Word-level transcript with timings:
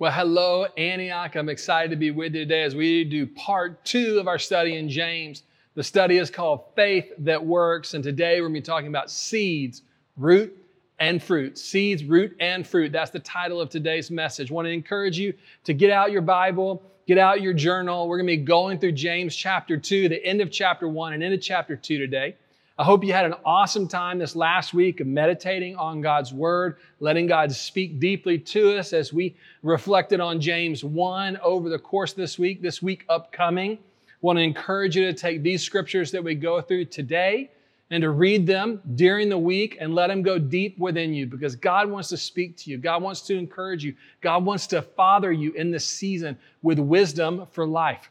Well, 0.00 0.10
hello, 0.10 0.66
Antioch. 0.76 1.36
I'm 1.36 1.48
excited 1.48 1.90
to 1.90 1.96
be 1.96 2.10
with 2.10 2.34
you 2.34 2.40
today 2.40 2.64
as 2.64 2.74
we 2.74 3.04
do 3.04 3.28
part 3.28 3.84
two 3.84 4.18
of 4.18 4.26
our 4.26 4.40
study 4.40 4.74
in 4.74 4.88
James. 4.88 5.44
The 5.76 5.84
study 5.84 6.18
is 6.18 6.30
called 6.30 6.64
Faith 6.74 7.12
That 7.18 7.46
Works, 7.46 7.94
and 7.94 8.02
today 8.02 8.40
we're 8.40 8.48
going 8.48 8.54
to 8.54 8.60
be 8.60 8.64
talking 8.66 8.88
about 8.88 9.08
seeds, 9.08 9.82
root, 10.16 10.52
and 10.98 11.22
fruit. 11.22 11.56
Seeds, 11.56 12.02
root, 12.02 12.36
and 12.40 12.66
fruit. 12.66 12.90
That's 12.90 13.12
the 13.12 13.20
title 13.20 13.60
of 13.60 13.70
today's 13.70 14.10
message. 14.10 14.50
I 14.50 14.54
want 14.54 14.66
to 14.66 14.72
encourage 14.72 15.16
you 15.16 15.32
to 15.62 15.72
get 15.72 15.92
out 15.92 16.10
your 16.10 16.22
Bible, 16.22 16.82
get 17.06 17.16
out 17.16 17.40
your 17.40 17.54
journal. 17.54 18.08
We're 18.08 18.18
going 18.18 18.26
to 18.26 18.36
be 18.36 18.44
going 18.44 18.80
through 18.80 18.92
James 18.92 19.36
chapter 19.36 19.76
2, 19.76 20.08
the 20.08 20.26
end 20.26 20.40
of 20.40 20.50
chapter 20.50 20.88
1 20.88 21.12
and 21.12 21.22
into 21.22 21.38
chapter 21.38 21.76
2 21.76 21.98
today. 21.98 22.34
I 22.76 22.82
hope 22.82 23.04
you 23.04 23.12
had 23.12 23.24
an 23.24 23.36
awesome 23.44 23.86
time 23.86 24.18
this 24.18 24.34
last 24.34 24.74
week 24.74 24.98
of 24.98 25.06
meditating 25.06 25.76
on 25.76 26.00
God's 26.00 26.32
Word, 26.32 26.78
letting 26.98 27.28
God 27.28 27.52
speak 27.52 28.00
deeply 28.00 28.36
to 28.36 28.76
us 28.76 28.92
as 28.92 29.12
we 29.12 29.36
reflected 29.62 30.18
on 30.18 30.40
James 30.40 30.82
1 30.82 31.36
over 31.36 31.68
the 31.68 31.78
course 31.78 32.10
of 32.10 32.16
this 32.16 32.36
week, 32.36 32.62
this 32.62 32.82
week 32.82 33.04
upcoming. 33.08 33.78
Want 34.22 34.38
to 34.38 34.42
encourage 34.42 34.96
you 34.96 35.04
to 35.04 35.12
take 35.12 35.44
these 35.44 35.62
scriptures 35.62 36.10
that 36.10 36.24
we 36.24 36.34
go 36.34 36.60
through 36.60 36.86
today 36.86 37.52
and 37.90 38.02
to 38.02 38.10
read 38.10 38.44
them 38.44 38.82
during 38.96 39.28
the 39.28 39.38
week 39.38 39.76
and 39.80 39.94
let 39.94 40.08
them 40.08 40.22
go 40.22 40.36
deep 40.36 40.76
within 40.76 41.14
you 41.14 41.26
because 41.26 41.54
God 41.54 41.88
wants 41.88 42.08
to 42.08 42.16
speak 42.16 42.56
to 42.56 42.70
you. 42.70 42.78
God 42.78 43.04
wants 43.04 43.20
to 43.28 43.38
encourage 43.38 43.84
you. 43.84 43.94
God 44.20 44.44
wants 44.44 44.66
to 44.68 44.82
father 44.82 45.30
you 45.30 45.52
in 45.52 45.70
this 45.70 45.86
season 45.86 46.36
with 46.62 46.80
wisdom 46.80 47.46
for 47.52 47.68
life. 47.68 48.10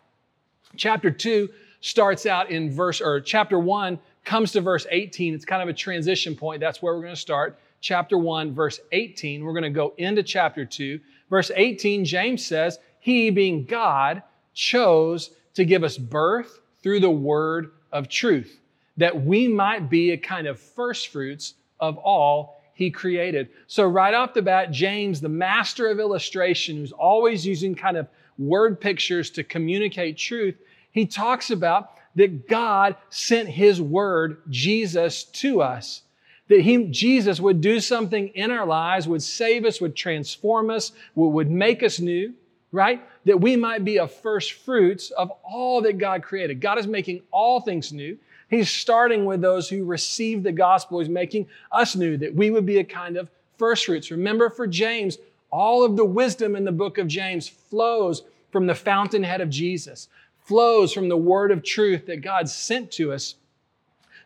Chapter 0.78 1.12
2 1.12 1.50
starts 1.82 2.26
out 2.26 2.50
in 2.50 2.72
verse, 2.72 3.02
or 3.02 3.20
chapter 3.20 3.60
1 3.60 4.00
comes 4.24 4.52
to 4.54 4.62
verse 4.62 4.86
18. 4.90 5.34
It's 5.34 5.46
kind 5.46 5.62
of 5.62 5.70
a 5.70 5.74
transition 5.74 6.36
point. 6.36 6.60
That's 6.60 6.82
where 6.82 6.94
we're 6.94 7.02
going 7.02 7.16
to 7.16 7.20
start. 7.20 7.60
Chapter 7.82 8.18
1, 8.18 8.54
verse 8.54 8.80
18. 8.92 9.44
We're 9.44 9.54
going 9.54 9.64
to 9.64 9.70
go 9.70 9.94
into 9.98 10.24
chapter 10.24 10.66
2. 10.66 11.00
Verse 11.30 11.52
18, 11.56 12.06
James 12.06 12.46
says, 12.46 12.80
He, 13.00 13.30
being 13.30 13.66
God, 13.66 14.24
chose 14.54 15.32
to 15.56 15.66
give 15.66 15.84
us 15.84 15.98
birth 15.98 16.60
through 16.82 17.00
the 17.00 17.10
word 17.10 17.72
of 17.92 18.08
truth, 18.08 18.60
that 18.98 19.24
we 19.24 19.48
might 19.48 19.90
be 19.90 20.12
a 20.12 20.18
kind 20.18 20.48
of 20.48 20.60
first 20.60 21.10
fruits 21.10 21.56
of 21.80 21.98
all 21.98 22.62
he 22.74 22.90
created. 22.90 23.50
So, 23.68 23.88
right 23.88 24.14
off 24.14 24.34
the 24.34 24.42
bat, 24.42 24.72
James, 24.72 25.22
the 25.22 25.30
master 25.30 25.90
of 25.90 26.00
illustration, 26.00 26.78
who's 26.78 26.92
always 26.92 27.46
using 27.46 27.76
kind 27.76 27.98
of 27.98 28.08
word 28.38 28.82
pictures 28.82 29.30
to 29.32 29.44
communicate 29.44 30.18
truth, 30.18 30.56
he 30.92 31.06
talks 31.06 31.52
about 31.52 31.96
that 32.16 32.48
God 32.48 32.96
sent 33.10 33.50
His 33.50 33.82
Word, 33.82 34.38
Jesus, 34.50 35.24
to 35.26 35.62
us. 35.62 36.02
That 36.50 36.62
he, 36.62 36.86
Jesus 36.86 37.40
would 37.40 37.62
do 37.62 37.80
something 37.80 38.28
in 38.30 38.52
our 38.52 38.66
lives, 38.66 39.08
would 39.08 39.24
save 39.24 39.66
us, 39.66 39.80
would 39.80 39.96
transform 39.96 40.70
us, 40.70 40.92
would 41.16 41.50
make 41.50 41.82
us 41.82 42.00
new, 42.00 42.34
right? 42.72 43.02
That 43.26 43.40
we 43.40 43.56
might 43.56 43.86
be 43.86 43.98
a 43.98 44.08
first 44.08 44.54
fruits 44.54 45.10
of 45.12 45.32
all 45.44 45.82
that 45.82 45.98
God 45.98 46.22
created. 46.22 46.60
God 46.60 46.78
is 46.78 46.86
making 46.86 47.22
all 47.32 47.62
things 47.62 47.94
new. 47.94 48.18
He's 48.50 48.70
starting 48.70 49.26
with 49.26 49.42
those 49.42 49.70
who 49.70 49.86
receive 49.86 50.44
the 50.44 50.52
gospel. 50.52 51.00
He's 51.00 51.10
making 51.10 51.48
us 51.72 51.96
new, 51.96 52.18
that 52.18 52.36
we 52.36 52.52
would 52.52 52.66
be 52.66 52.78
a 52.78 52.84
kind 52.84 53.18
of 53.18 53.30
first 53.58 53.86
fruits. 53.86 54.12
Remember 54.12 54.50
for 54.50 54.68
James, 54.68 55.18
all 55.50 55.86
of 55.86 55.96
the 55.96 56.06
wisdom 56.06 56.56
in 56.56 56.66
the 56.66 56.72
book 56.72 56.98
of 56.98 57.08
James 57.08 57.48
flows 57.48 58.24
from 58.52 58.68
the 58.68 58.76
fountainhead 58.76 59.42
of 59.42 59.50
Jesus 59.50 60.10
flows 60.46 60.94
from 60.94 61.10
the 61.10 61.18
word 61.18 61.52
of 61.52 61.64
truth 61.64 62.06
that 62.08 62.22
God 62.22 62.50
sent 62.50 62.92
to 62.94 63.14
us 63.14 63.36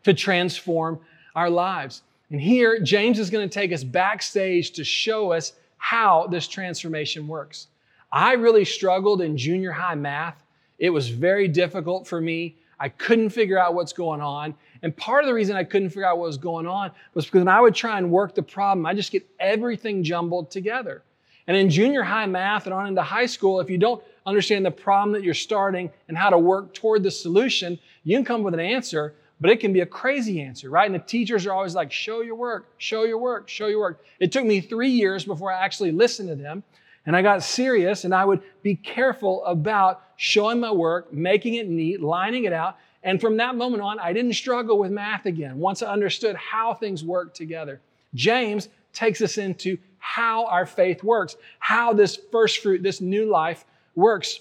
to 0.04 0.14
transform 0.14 1.00
our 1.36 1.50
lives. 1.50 2.02
And 2.30 2.42
here, 2.42 2.80
James 2.80 3.20
is 3.20 3.30
going 3.30 3.48
to 3.48 3.54
take 3.54 3.72
us 3.72 3.84
backstage 3.84 4.72
to 4.72 4.84
show 4.84 5.32
us 5.32 5.54
how 5.78 6.28
this 6.28 6.48
transformation 6.48 7.28
works. 7.28 7.68
I 8.12 8.34
really 8.34 8.66
struggled 8.66 9.22
in 9.22 9.38
junior 9.38 9.72
high 9.72 9.96
math. 9.96 10.44
It 10.80 10.90
was 10.90 11.10
very 11.10 11.48
difficult 11.48 12.08
for 12.08 12.20
me. 12.20 12.56
I 12.80 12.90
couldn't 12.90 13.30
figure 13.30 13.58
out 13.58 13.74
what's 13.74 13.94
going 13.94 14.22
on. 14.22 14.54
And 14.84 14.96
part 14.96 15.24
of 15.24 15.28
the 15.28 15.34
reason 15.34 15.56
I 15.56 15.64
couldn't 15.64 15.90
figure 15.90 16.06
out 16.06 16.18
what 16.18 16.28
was 16.28 16.38
going 16.38 16.68
on 16.68 16.92
was 17.14 17.26
because 17.26 17.40
when 17.40 17.48
I 17.48 17.62
would 17.62 17.74
try 17.74 17.98
and 17.98 18.12
work 18.12 18.36
the 18.36 18.44
problem, 18.44 18.86
I 18.86 18.94
just 18.94 19.12
get 19.12 19.28
everything 19.40 20.04
jumbled 20.04 20.52
together. 20.52 21.04
And 21.48 21.56
in 21.56 21.70
junior 21.70 22.04
high 22.04 22.26
math 22.26 22.66
and 22.66 22.74
on 22.74 22.88
into 22.88 23.02
high 23.02 23.26
school, 23.26 23.60
if 23.60 23.70
you 23.70 23.78
don't 23.78 24.04
understand 24.28 24.66
the 24.66 24.72
problem 24.72 25.14
that 25.14 25.24
you're 25.24 25.34
starting 25.34 25.90
and 26.10 26.18
how 26.18 26.30
to 26.30 26.38
work 26.38 26.74
toward 26.74 27.02
the 27.02 27.10
solution, 27.10 27.80
you 28.04 28.16
can 28.16 28.26
come 28.26 28.44
with 28.44 28.54
an 28.54 28.60
answer, 28.60 29.16
but 29.40 29.50
it 29.50 29.60
can 29.60 29.72
be 29.72 29.80
a 29.80 29.86
crazy 29.86 30.42
answer, 30.42 30.70
right? 30.70 30.86
And 30.86 30.94
the 30.94 31.00
teachers 31.00 31.46
are 31.46 31.54
always 31.54 31.74
like, 31.74 31.92
show 31.92 32.22
your 32.22 32.36
work, 32.36 32.68
show 32.78 33.04
your 33.04 33.18
work, 33.18 33.48
show 33.48 33.68
your 33.68 33.80
work. 33.80 34.04
It 34.20 34.32
took 34.32 34.46
me 34.46 34.60
three 34.60 34.90
years 34.90 35.24
before 35.24 35.52
I 35.52 35.64
actually 35.64 35.92
listened 35.92 36.28
to 36.30 36.36
them. 36.36 36.64
And 37.06 37.16
I 37.16 37.22
got 37.22 37.42
serious 37.42 38.04
and 38.04 38.14
I 38.14 38.26
would 38.26 38.42
be 38.64 38.76
careful 38.76 39.46
about 39.46 40.04
showing 40.18 40.60
my 40.60 40.72
work, 40.72 41.14
making 41.14 41.54
it 41.54 41.70
neat, 41.70 42.02
lining 42.02 42.44
it 42.44 42.52
out. 42.52 42.78
And 43.04 43.22
from 43.22 43.38
that 43.38 43.56
moment 43.56 43.82
on, 43.82 43.98
I 44.00 44.12
didn't 44.12 44.34
struggle 44.34 44.78
with 44.78 44.92
math 44.92 45.26
again 45.26 45.58
once 45.58 45.82
I 45.82 45.92
understood 45.92 46.36
how 46.36 46.74
things 46.74 47.06
work 47.06 47.34
together. 47.34 47.80
James 48.14 48.68
takes 48.92 49.22
us 49.22 49.38
into 49.38 49.78
how 50.00 50.46
our 50.48 50.66
faith 50.66 51.02
works, 51.04 51.38
how 51.60 51.94
this 51.94 52.20
first 52.32 52.60
fruit, 52.60 52.84
this 52.84 53.00
new 53.00 53.30
life 53.30 53.64
works. 53.98 54.40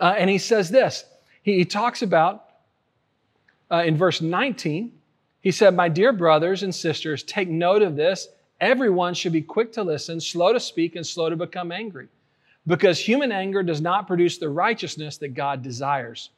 Uh, 0.00 0.14
and 0.16 0.30
he 0.30 0.38
says 0.38 0.70
this 0.70 1.04
he, 1.42 1.58
he 1.58 1.64
talks 1.66 2.00
about 2.00 2.46
uh, 3.70 3.82
in 3.84 3.96
verse 3.96 4.20
19, 4.20 4.92
he 5.40 5.50
said, 5.50 5.74
My 5.74 5.88
dear 5.88 6.12
brothers 6.12 6.62
and 6.62 6.74
sisters, 6.74 7.22
take 7.22 7.48
note 7.48 7.82
of 7.82 7.96
this. 7.96 8.28
Everyone 8.60 9.12
should 9.12 9.32
be 9.32 9.42
quick 9.42 9.72
to 9.72 9.82
listen, 9.82 10.20
slow 10.20 10.52
to 10.52 10.60
speak, 10.60 10.94
and 10.94 11.04
slow 11.04 11.28
to 11.28 11.36
become 11.36 11.72
angry, 11.72 12.06
because 12.66 12.98
human 12.98 13.32
anger 13.32 13.62
does 13.62 13.80
not 13.80 14.06
produce 14.06 14.38
the 14.38 14.48
righteousness 14.48 15.16
that 15.16 15.34
God 15.34 15.62
desires. 15.62 16.30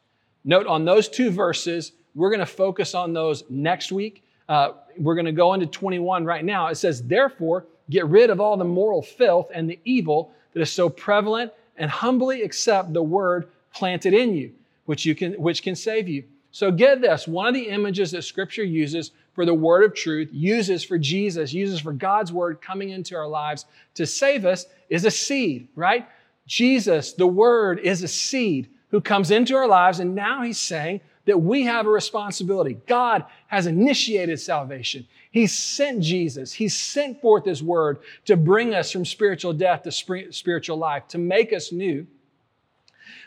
Note 0.44 0.66
on 0.66 0.84
those 0.84 1.08
two 1.08 1.30
verses, 1.30 1.92
we're 2.14 2.30
going 2.30 2.40
to 2.40 2.46
focus 2.46 2.94
on 2.94 3.12
those 3.12 3.44
next 3.50 3.92
week. 3.92 4.22
Uh, 4.48 4.72
we're 4.96 5.14
going 5.14 5.26
to 5.26 5.32
go 5.32 5.52
into 5.52 5.66
21 5.66 6.24
right 6.24 6.44
now. 6.44 6.68
It 6.68 6.76
says, 6.76 7.02
Therefore, 7.02 7.66
get 7.90 8.06
rid 8.06 8.30
of 8.30 8.40
all 8.40 8.56
the 8.56 8.64
moral 8.64 9.02
filth 9.02 9.50
and 9.52 9.68
the 9.68 9.78
evil 9.84 10.32
that 10.54 10.60
is 10.60 10.72
so 10.72 10.88
prevalent 10.88 11.52
and 11.76 11.90
humbly 11.90 12.42
accept 12.42 12.92
the 12.92 13.02
word 13.02 13.48
planted 13.72 14.14
in 14.14 14.34
you, 14.34 14.52
which, 14.86 15.04
you 15.04 15.14
can, 15.14 15.32
which 15.34 15.62
can 15.62 15.74
save 15.74 16.08
you. 16.08 16.24
So 16.50 16.70
get 16.70 17.00
this 17.00 17.26
one 17.26 17.48
of 17.48 17.54
the 17.54 17.68
images 17.68 18.12
that 18.12 18.22
Scripture 18.22 18.62
uses 18.62 19.10
for 19.32 19.44
the 19.44 19.54
word 19.54 19.84
of 19.84 19.94
truth, 19.94 20.28
uses 20.32 20.84
for 20.84 20.96
Jesus, 20.98 21.52
uses 21.52 21.80
for 21.80 21.92
God's 21.92 22.32
word 22.32 22.60
coming 22.60 22.90
into 22.90 23.16
our 23.16 23.26
lives 23.26 23.66
to 23.94 24.06
save 24.06 24.44
us 24.44 24.66
is 24.88 25.04
a 25.04 25.10
seed, 25.10 25.66
right? 25.74 26.08
Jesus, 26.46 27.12
the 27.12 27.26
word, 27.26 27.80
is 27.80 28.02
a 28.02 28.08
seed 28.08 28.68
who 28.90 29.00
comes 29.00 29.32
into 29.32 29.56
our 29.56 29.66
lives, 29.66 29.98
and 29.98 30.14
now 30.14 30.42
he's 30.42 30.58
saying 30.58 31.00
that 31.26 31.38
we 31.38 31.64
have 31.64 31.86
a 31.86 31.90
responsibility. 31.90 32.78
God 32.86 33.24
has 33.46 33.66
initiated 33.66 34.40
salvation. 34.40 35.06
He 35.30 35.46
sent 35.46 36.00
Jesus. 36.00 36.52
He 36.52 36.68
sent 36.68 37.20
forth 37.20 37.44
His 37.44 37.62
word 37.62 37.98
to 38.26 38.36
bring 38.36 38.74
us 38.74 38.92
from 38.92 39.04
spiritual 39.04 39.52
death 39.52 39.82
to 39.84 39.92
spiritual 40.32 40.76
life, 40.76 41.08
to 41.08 41.18
make 41.18 41.52
us 41.52 41.72
new. 41.72 42.06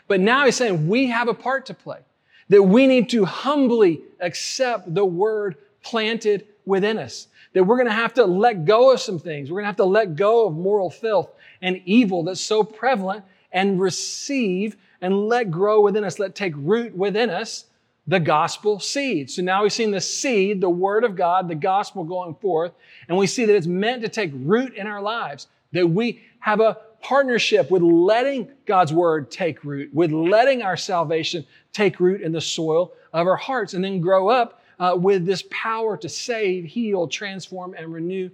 But 0.06 0.20
now 0.20 0.44
He's 0.44 0.56
saying 0.56 0.88
we 0.88 1.06
have 1.06 1.28
a 1.28 1.34
part 1.34 1.66
to 1.66 1.74
play, 1.74 2.00
that 2.48 2.62
we 2.62 2.86
need 2.86 3.10
to 3.10 3.24
humbly 3.24 4.02
accept 4.20 4.94
the 4.94 5.04
word 5.04 5.56
planted 5.82 6.46
within 6.64 6.98
us, 6.98 7.28
that 7.52 7.64
we're 7.64 7.76
going 7.76 7.88
to 7.88 7.92
have 7.92 8.14
to 8.14 8.24
let 8.24 8.64
go 8.64 8.92
of 8.92 9.00
some 9.00 9.18
things. 9.18 9.50
We're 9.50 9.56
going 9.56 9.64
to 9.64 9.68
have 9.68 9.76
to 9.76 9.84
let 9.84 10.16
go 10.16 10.46
of 10.46 10.54
moral 10.54 10.90
filth 10.90 11.30
and 11.60 11.80
evil 11.84 12.22
that's 12.22 12.40
so 12.40 12.62
prevalent 12.62 13.24
and 13.52 13.80
receive 13.80 14.76
and 15.00 15.28
let 15.28 15.50
grow 15.50 15.80
within 15.80 16.04
us, 16.04 16.18
let 16.18 16.34
take 16.34 16.52
root 16.56 16.94
within 16.94 17.30
us 17.30 17.64
the 18.08 18.18
gospel 18.18 18.80
seed. 18.80 19.30
So 19.30 19.42
now 19.42 19.62
we've 19.62 19.72
seen 19.72 19.90
the 19.90 20.00
seed, 20.00 20.62
the 20.62 20.70
word 20.70 21.04
of 21.04 21.14
God, 21.14 21.46
the 21.46 21.54
gospel 21.54 22.04
going 22.04 22.34
forth, 22.36 22.72
and 23.06 23.18
we 23.18 23.26
see 23.26 23.44
that 23.44 23.54
it's 23.54 23.66
meant 23.66 24.00
to 24.02 24.08
take 24.08 24.32
root 24.34 24.74
in 24.74 24.86
our 24.86 25.02
lives, 25.02 25.46
that 25.72 25.86
we 25.86 26.22
have 26.40 26.60
a 26.60 26.78
partnership 27.02 27.70
with 27.70 27.82
letting 27.82 28.50
God's 28.64 28.94
word 28.94 29.30
take 29.30 29.62
root, 29.62 29.92
with 29.92 30.10
letting 30.10 30.62
our 30.62 30.76
salvation 30.76 31.44
take 31.72 32.00
root 32.00 32.22
in 32.22 32.32
the 32.32 32.40
soil 32.40 32.92
of 33.12 33.26
our 33.26 33.36
hearts, 33.36 33.74
and 33.74 33.84
then 33.84 34.00
grow 34.00 34.28
up 34.28 34.62
uh, 34.80 34.96
with 34.98 35.26
this 35.26 35.44
power 35.50 35.98
to 35.98 36.08
save, 36.08 36.64
heal, 36.64 37.08
transform, 37.08 37.74
and 37.74 37.92
renew 37.92 38.30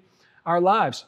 our 0.47 0.61
lives. 0.61 1.05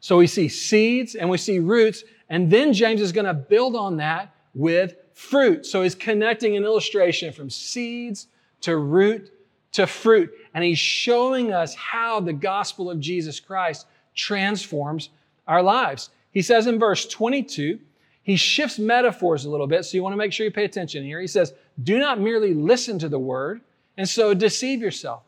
So 0.00 0.16
we 0.16 0.28
see 0.28 0.48
seeds 0.48 1.14
and 1.14 1.28
we 1.28 1.36
see 1.36 1.58
roots, 1.58 2.04
and 2.30 2.50
then 2.50 2.72
James 2.72 3.02
is 3.02 3.12
going 3.12 3.26
to 3.26 3.34
build 3.34 3.76
on 3.76 3.98
that 3.98 4.34
with 4.54 4.96
fruit. 5.14 5.64
So 5.64 5.82
he's 5.82 5.94
connecting 5.94 6.56
an 6.56 6.64
illustration 6.64 7.32
from 7.32 7.48
seeds 7.48 8.26
to 8.60 8.76
root 8.76 9.30
to 9.72 9.86
fruit. 9.86 10.32
And 10.54 10.62
he's 10.62 10.78
showing 10.78 11.52
us 11.52 11.74
how 11.74 12.20
the 12.20 12.32
gospel 12.32 12.90
of 12.90 13.00
Jesus 13.00 13.40
Christ 13.40 13.86
transforms 14.14 15.10
our 15.48 15.62
lives. 15.62 16.10
He 16.30 16.42
says 16.42 16.66
in 16.66 16.78
verse 16.78 17.06
22, 17.06 17.78
he 18.22 18.36
shifts 18.36 18.78
metaphors 18.78 19.44
a 19.44 19.50
little 19.50 19.66
bit, 19.66 19.84
so 19.84 19.96
you 19.96 20.02
want 20.02 20.14
to 20.14 20.16
make 20.16 20.32
sure 20.32 20.46
you 20.46 20.52
pay 20.52 20.64
attention 20.64 21.04
here. 21.04 21.20
He 21.20 21.26
says, 21.26 21.52
Do 21.82 21.98
not 21.98 22.20
merely 22.20 22.54
listen 22.54 22.98
to 23.00 23.08
the 23.08 23.18
word 23.18 23.60
and 23.96 24.08
so 24.08 24.32
deceive 24.32 24.80
yourself. 24.80 25.22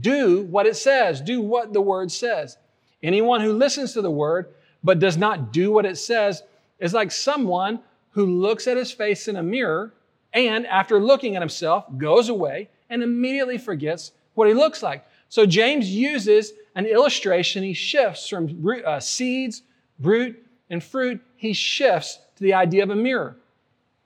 Do 0.00 0.42
what 0.42 0.66
it 0.66 0.76
says, 0.76 1.20
do 1.20 1.40
what 1.40 1.72
the 1.72 1.80
word 1.80 2.12
says. 2.12 2.58
Anyone 3.02 3.40
who 3.40 3.52
listens 3.52 3.92
to 3.94 4.02
the 4.02 4.10
word 4.10 4.54
but 4.84 4.98
does 4.98 5.16
not 5.16 5.52
do 5.52 5.72
what 5.72 5.86
it 5.86 5.96
says 5.96 6.42
is 6.78 6.94
like 6.94 7.10
someone 7.10 7.80
who 8.10 8.26
looks 8.26 8.66
at 8.66 8.76
his 8.76 8.92
face 8.92 9.28
in 9.28 9.36
a 9.36 9.42
mirror 9.42 9.92
and, 10.32 10.66
after 10.66 11.00
looking 11.00 11.36
at 11.36 11.42
himself, 11.42 11.84
goes 11.96 12.28
away 12.28 12.68
and 12.90 13.02
immediately 13.02 13.58
forgets 13.58 14.12
what 14.34 14.48
he 14.48 14.54
looks 14.54 14.82
like. 14.82 15.06
So 15.28 15.46
James 15.46 15.90
uses 15.90 16.52
an 16.74 16.86
illustration. 16.86 17.62
He 17.62 17.74
shifts 17.74 18.28
from 18.28 18.62
root, 18.62 18.84
uh, 18.84 19.00
seeds, 19.00 19.62
root, 20.00 20.42
and 20.70 20.82
fruit. 20.82 21.20
He 21.36 21.52
shifts 21.52 22.18
to 22.36 22.42
the 22.42 22.54
idea 22.54 22.82
of 22.82 22.90
a 22.90 22.96
mirror. 22.96 23.36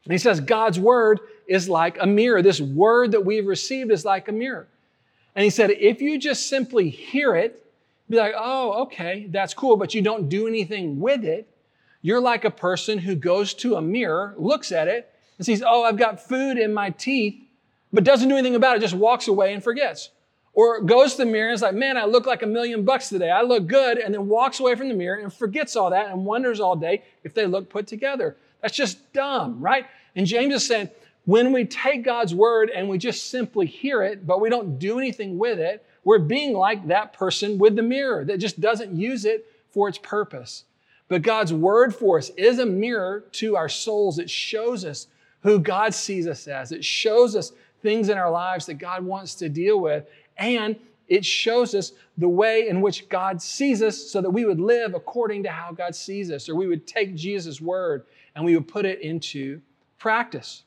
And 0.04 0.12
he 0.12 0.18
says 0.18 0.40
God's 0.40 0.80
word 0.80 1.20
is 1.46 1.68
like 1.68 1.98
a 2.00 2.06
mirror. 2.06 2.42
This 2.42 2.60
word 2.60 3.12
that 3.12 3.24
we've 3.24 3.46
received 3.46 3.90
is 3.92 4.04
like 4.04 4.28
a 4.28 4.32
mirror. 4.32 4.66
And 5.34 5.44
he 5.44 5.50
said, 5.50 5.70
if 5.70 6.02
you 6.02 6.18
just 6.18 6.48
simply 6.48 6.88
hear 6.88 7.34
it, 7.36 7.64
be 8.10 8.16
like, 8.16 8.34
oh, 8.36 8.82
okay, 8.82 9.26
that's 9.30 9.54
cool, 9.54 9.76
but 9.76 9.94
you 9.94 10.02
don't 10.02 10.28
do 10.28 10.46
anything 10.46 11.00
with 11.00 11.24
it, 11.24 11.48
you're 12.02 12.20
like 12.20 12.44
a 12.44 12.50
person 12.50 12.98
who 12.98 13.14
goes 13.14 13.54
to 13.54 13.76
a 13.76 13.82
mirror, 13.82 14.34
looks 14.36 14.72
at 14.72 14.88
it, 14.88 15.08
and 15.38 15.46
sees, 15.46 15.62
oh, 15.66 15.84
I've 15.84 15.96
got 15.96 16.20
food 16.20 16.58
in 16.58 16.74
my 16.74 16.90
teeth, 16.90 17.40
but 17.92 18.04
doesn't 18.04 18.28
do 18.28 18.36
anything 18.36 18.56
about 18.56 18.76
it, 18.76 18.80
just 18.80 18.94
walks 18.94 19.28
away 19.28 19.54
and 19.54 19.62
forgets. 19.62 20.10
Or 20.54 20.82
goes 20.82 21.12
to 21.12 21.18
the 21.18 21.30
mirror 21.30 21.48
and 21.48 21.54
is 21.54 21.62
like, 21.62 21.74
man, 21.74 21.96
I 21.96 22.04
look 22.04 22.26
like 22.26 22.42
a 22.42 22.46
million 22.46 22.84
bucks 22.84 23.08
today. 23.08 23.30
I 23.30 23.40
look 23.40 23.66
good, 23.66 23.96
and 23.96 24.12
then 24.12 24.28
walks 24.28 24.60
away 24.60 24.74
from 24.74 24.88
the 24.88 24.94
mirror 24.94 25.18
and 25.18 25.32
forgets 25.32 25.76
all 25.76 25.90
that 25.90 26.10
and 26.10 26.26
wonders 26.26 26.60
all 26.60 26.76
day 26.76 27.02
if 27.24 27.32
they 27.32 27.46
look 27.46 27.70
put 27.70 27.86
together. 27.86 28.36
That's 28.60 28.76
just 28.76 29.12
dumb, 29.12 29.60
right? 29.60 29.86
And 30.14 30.26
James 30.26 30.54
is 30.54 30.66
saying, 30.66 30.90
when 31.24 31.52
we 31.52 31.64
take 31.64 32.04
God's 32.04 32.34
word 32.34 32.70
and 32.70 32.88
we 32.88 32.98
just 32.98 33.30
simply 33.30 33.66
hear 33.66 34.02
it, 34.02 34.26
but 34.26 34.40
we 34.40 34.50
don't 34.50 34.78
do 34.78 34.98
anything 34.98 35.38
with 35.38 35.58
it, 35.58 35.86
we're 36.04 36.18
being 36.18 36.52
like 36.52 36.88
that 36.88 37.12
person 37.12 37.58
with 37.58 37.76
the 37.76 37.82
mirror 37.82 38.24
that 38.24 38.38
just 38.38 38.60
doesn't 38.60 38.96
use 38.96 39.24
it 39.24 39.46
for 39.70 39.88
its 39.88 39.98
purpose. 39.98 40.64
But 41.12 41.20
God's 41.20 41.52
word 41.52 41.94
for 41.94 42.16
us 42.16 42.30
is 42.38 42.58
a 42.58 42.64
mirror 42.64 43.24
to 43.32 43.54
our 43.54 43.68
souls. 43.68 44.18
It 44.18 44.30
shows 44.30 44.82
us 44.82 45.08
who 45.42 45.58
God 45.58 45.92
sees 45.92 46.26
us 46.26 46.48
as, 46.48 46.72
it 46.72 46.82
shows 46.82 47.36
us 47.36 47.52
things 47.82 48.08
in 48.08 48.16
our 48.16 48.30
lives 48.30 48.64
that 48.64 48.78
God 48.78 49.04
wants 49.04 49.34
to 49.34 49.50
deal 49.50 49.78
with, 49.78 50.06
and 50.38 50.74
it 51.08 51.22
shows 51.22 51.74
us 51.74 51.92
the 52.16 52.30
way 52.30 52.66
in 52.66 52.80
which 52.80 53.10
God 53.10 53.42
sees 53.42 53.82
us 53.82 54.10
so 54.10 54.22
that 54.22 54.30
we 54.30 54.46
would 54.46 54.58
live 54.58 54.94
according 54.94 55.42
to 55.42 55.50
how 55.50 55.70
God 55.70 55.94
sees 55.94 56.30
us, 56.30 56.48
or 56.48 56.54
we 56.54 56.66
would 56.66 56.86
take 56.86 57.14
Jesus' 57.14 57.60
word 57.60 58.06
and 58.34 58.42
we 58.42 58.56
would 58.56 58.66
put 58.66 58.86
it 58.86 59.02
into 59.02 59.60
practice. 59.98 60.62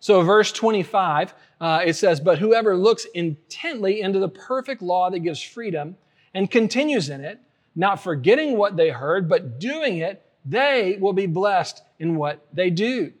So, 0.00 0.20
verse 0.22 0.50
25, 0.50 1.32
uh, 1.60 1.82
it 1.86 1.94
says, 1.94 2.18
But 2.18 2.40
whoever 2.40 2.76
looks 2.76 3.04
intently 3.14 4.00
into 4.00 4.18
the 4.18 4.28
perfect 4.28 4.82
law 4.82 5.10
that 5.10 5.20
gives 5.20 5.40
freedom 5.40 5.96
and 6.34 6.50
continues 6.50 7.08
in 7.08 7.20
it, 7.20 7.38
not 7.74 8.02
forgetting 8.02 8.56
what 8.56 8.76
they 8.76 8.90
heard, 8.90 9.28
but 9.28 9.58
doing 9.58 9.98
it, 9.98 10.24
they 10.44 10.98
will 11.00 11.12
be 11.12 11.26
blessed 11.26 11.82
in 11.98 12.16
what 12.16 12.46
they 12.52 12.70
do. 12.70 13.12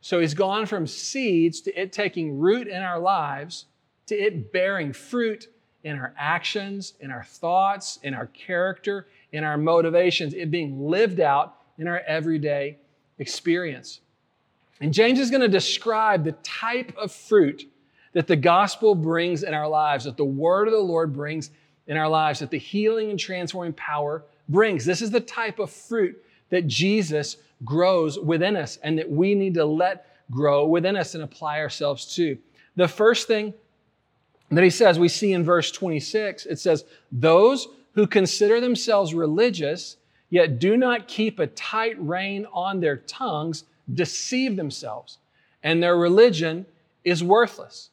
So, 0.00 0.20
he's 0.20 0.34
gone 0.34 0.66
from 0.66 0.86
seeds 0.86 1.60
to 1.62 1.80
it 1.80 1.92
taking 1.92 2.38
root 2.38 2.68
in 2.68 2.82
our 2.82 2.98
lives 2.98 3.66
to 4.08 4.16
it 4.16 4.52
bearing 4.52 4.92
fruit 4.92 5.48
in 5.84 5.96
our 5.96 6.12
actions, 6.18 6.94
in 7.00 7.10
our 7.10 7.24
thoughts, 7.24 7.98
in 8.02 8.14
our 8.14 8.26
character, 8.26 9.06
in 9.32 9.44
our 9.44 9.56
motivations, 9.56 10.34
it 10.34 10.50
being 10.50 10.88
lived 10.88 11.20
out 11.20 11.56
in 11.78 11.86
our 11.86 12.00
everyday 12.00 12.78
experience. 13.18 14.00
And 14.80 14.92
James 14.92 15.18
is 15.18 15.30
going 15.30 15.42
to 15.42 15.48
describe 15.48 16.24
the 16.24 16.32
type 16.32 16.96
of 16.96 17.12
fruit 17.12 17.70
that 18.12 18.26
the 18.26 18.36
gospel 18.36 18.94
brings 18.94 19.42
in 19.42 19.54
our 19.54 19.68
lives, 19.68 20.04
that 20.04 20.16
the 20.16 20.24
word 20.24 20.68
of 20.68 20.72
the 20.72 20.80
Lord 20.80 21.12
brings 21.12 21.50
in 21.88 21.96
our 21.96 22.08
lives, 22.08 22.38
that 22.38 22.50
the 22.50 22.58
healing 22.58 23.10
and 23.10 23.18
transforming 23.18 23.72
power 23.72 24.22
brings. 24.48 24.84
This 24.84 25.02
is 25.02 25.10
the 25.10 25.20
type 25.20 25.58
of 25.58 25.70
fruit 25.70 26.22
that 26.50 26.66
Jesus 26.66 27.38
grows 27.64 28.18
within 28.18 28.56
us 28.56 28.78
and 28.82 28.98
that 28.98 29.10
we 29.10 29.34
need 29.34 29.54
to 29.54 29.64
let 29.64 30.06
grow 30.30 30.66
within 30.66 30.96
us 30.96 31.14
and 31.14 31.24
apply 31.24 31.58
ourselves 31.58 32.14
to. 32.14 32.38
The 32.76 32.88
first 32.88 33.26
thing 33.26 33.54
that 34.50 34.64
he 34.64 34.70
says, 34.70 34.98
we 34.98 35.08
see 35.08 35.32
in 35.32 35.44
verse 35.44 35.70
26, 35.72 36.46
it 36.46 36.58
says, 36.58 36.84
Those 37.10 37.68
who 37.94 38.06
consider 38.06 38.60
themselves 38.60 39.14
religious, 39.14 39.96
yet 40.30 40.58
do 40.58 40.76
not 40.76 41.08
keep 41.08 41.38
a 41.38 41.46
tight 41.48 41.98
rein 41.98 42.46
on 42.52 42.80
their 42.80 42.96
tongues, 42.96 43.64
deceive 43.92 44.56
themselves, 44.56 45.18
and 45.62 45.82
their 45.82 45.96
religion 45.96 46.66
is 47.04 47.24
worthless. 47.24 47.90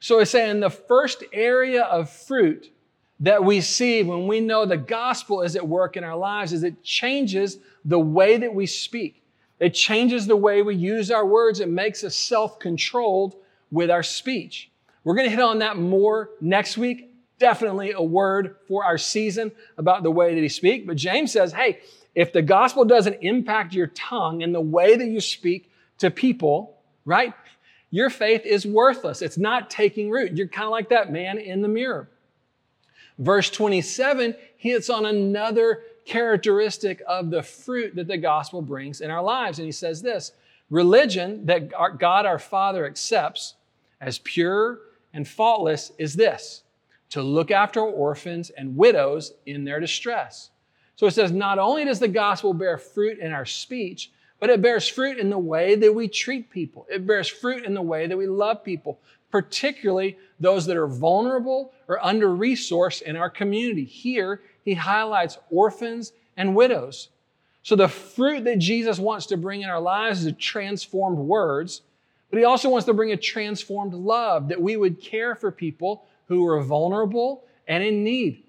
So 0.00 0.18
he's 0.18 0.30
saying 0.30 0.60
the 0.60 0.70
first 0.70 1.24
area 1.32 1.82
of 1.84 2.08
fruit 2.08 2.70
that 3.20 3.44
we 3.44 3.60
see 3.60 4.02
when 4.02 4.26
we 4.26 4.40
know 4.40 4.64
the 4.64 4.76
gospel 4.76 5.42
is 5.42 5.56
at 5.56 5.66
work 5.66 5.96
in 5.96 6.04
our 6.04 6.16
lives 6.16 6.52
is 6.52 6.62
it 6.62 6.82
changes 6.82 7.58
the 7.84 7.98
way 7.98 8.36
that 8.36 8.54
we 8.54 8.66
speak. 8.66 9.22
It 9.58 9.74
changes 9.74 10.26
the 10.26 10.36
way 10.36 10.62
we 10.62 10.76
use 10.76 11.10
our 11.10 11.26
words. 11.26 11.60
It 11.60 11.68
makes 11.68 12.04
us 12.04 12.14
self 12.14 12.58
controlled 12.58 13.34
with 13.70 13.90
our 13.90 14.04
speech. 14.04 14.70
We're 15.02 15.14
going 15.14 15.26
to 15.26 15.30
hit 15.30 15.40
on 15.42 15.58
that 15.60 15.76
more 15.76 16.30
next 16.40 16.78
week. 16.78 17.12
Definitely 17.38 17.92
a 17.92 18.02
word 18.02 18.56
for 18.66 18.84
our 18.84 18.98
season 18.98 19.52
about 19.76 20.02
the 20.02 20.10
way 20.10 20.34
that 20.34 20.40
he 20.40 20.48
speak. 20.48 20.86
But 20.86 20.96
James 20.96 21.32
says, 21.32 21.52
hey, 21.52 21.80
if 22.14 22.32
the 22.32 22.42
gospel 22.42 22.84
doesn't 22.84 23.18
impact 23.22 23.74
your 23.74 23.86
tongue 23.88 24.42
and 24.42 24.54
the 24.54 24.60
way 24.60 24.96
that 24.96 25.06
you 25.06 25.20
speak 25.20 25.70
to 25.98 26.10
people, 26.10 26.76
right? 27.04 27.32
Your 27.90 28.10
faith 28.10 28.44
is 28.44 28.66
worthless. 28.66 29.22
It's 29.22 29.38
not 29.38 29.70
taking 29.70 30.10
root. 30.10 30.36
You're 30.36 30.48
kind 30.48 30.66
of 30.66 30.70
like 30.70 30.88
that 30.90 31.12
man 31.12 31.38
in 31.38 31.62
the 31.62 31.68
mirror. 31.68 32.08
Verse 33.18 33.50
27 33.50 34.34
hits 34.56 34.88
on 34.88 35.06
another 35.06 35.82
characteristic 36.04 37.02
of 37.06 37.30
the 37.30 37.42
fruit 37.42 37.94
that 37.96 38.06
the 38.06 38.16
gospel 38.16 38.62
brings 38.62 39.00
in 39.00 39.10
our 39.10 39.22
lives. 39.22 39.58
And 39.58 39.66
he 39.66 39.72
says 39.72 40.00
this 40.00 40.32
religion 40.70 41.44
that 41.46 41.70
God 41.98 42.26
our 42.26 42.38
Father 42.38 42.86
accepts 42.86 43.54
as 44.00 44.18
pure 44.18 44.80
and 45.12 45.26
faultless 45.26 45.92
is 45.98 46.14
this 46.14 46.62
to 47.10 47.22
look 47.22 47.50
after 47.50 47.80
orphans 47.80 48.50
and 48.50 48.76
widows 48.76 49.32
in 49.46 49.64
their 49.64 49.80
distress 49.80 50.50
so 50.98 51.06
it 51.06 51.12
says, 51.12 51.30
not 51.30 51.60
only 51.60 51.84
does 51.84 52.00
the 52.00 52.08
gospel 52.08 52.52
bear 52.52 52.76
fruit 52.76 53.20
in 53.20 53.30
our 53.30 53.44
speech, 53.44 54.10
but 54.40 54.50
it 54.50 54.60
bears 54.60 54.88
fruit 54.88 55.18
in 55.18 55.30
the 55.30 55.38
way 55.38 55.76
that 55.76 55.94
we 55.94 56.08
treat 56.08 56.50
people. 56.50 56.88
It 56.90 57.06
bears 57.06 57.28
fruit 57.28 57.64
in 57.64 57.72
the 57.72 57.80
way 57.80 58.08
that 58.08 58.18
we 58.18 58.26
love 58.26 58.64
people, 58.64 58.98
particularly 59.30 60.18
those 60.40 60.66
that 60.66 60.76
are 60.76 60.86
vulnerable 60.86 61.72
or 61.86 62.04
under 62.04 62.28
resourced 62.28 63.02
in 63.02 63.16
our 63.16 63.30
community. 63.30 63.84
Here, 63.84 64.40
he 64.64 64.74
highlights 64.74 65.38
orphans 65.50 66.12
and 66.36 66.54
widows. 66.54 67.08
So 67.62 67.76
the 67.76 67.88
fruit 67.88 68.44
that 68.44 68.58
Jesus 68.58 68.98
wants 68.98 69.26
to 69.26 69.36
bring 69.36 69.62
in 69.62 69.68
our 69.68 69.80
lives 69.80 70.20
is 70.20 70.26
a 70.26 70.32
transformed 70.32 71.18
words, 71.18 71.82
but 72.30 72.38
he 72.38 72.44
also 72.44 72.68
wants 72.68 72.86
to 72.86 72.94
bring 72.94 73.12
a 73.12 73.16
transformed 73.16 73.94
love 73.94 74.48
that 74.48 74.60
we 74.60 74.76
would 74.76 75.00
care 75.00 75.34
for 75.34 75.50
people 75.50 76.04
who 76.26 76.46
are 76.46 76.62
vulnerable 76.62 77.44
and 77.66 77.82
in 77.82 78.04
need. 78.04 78.44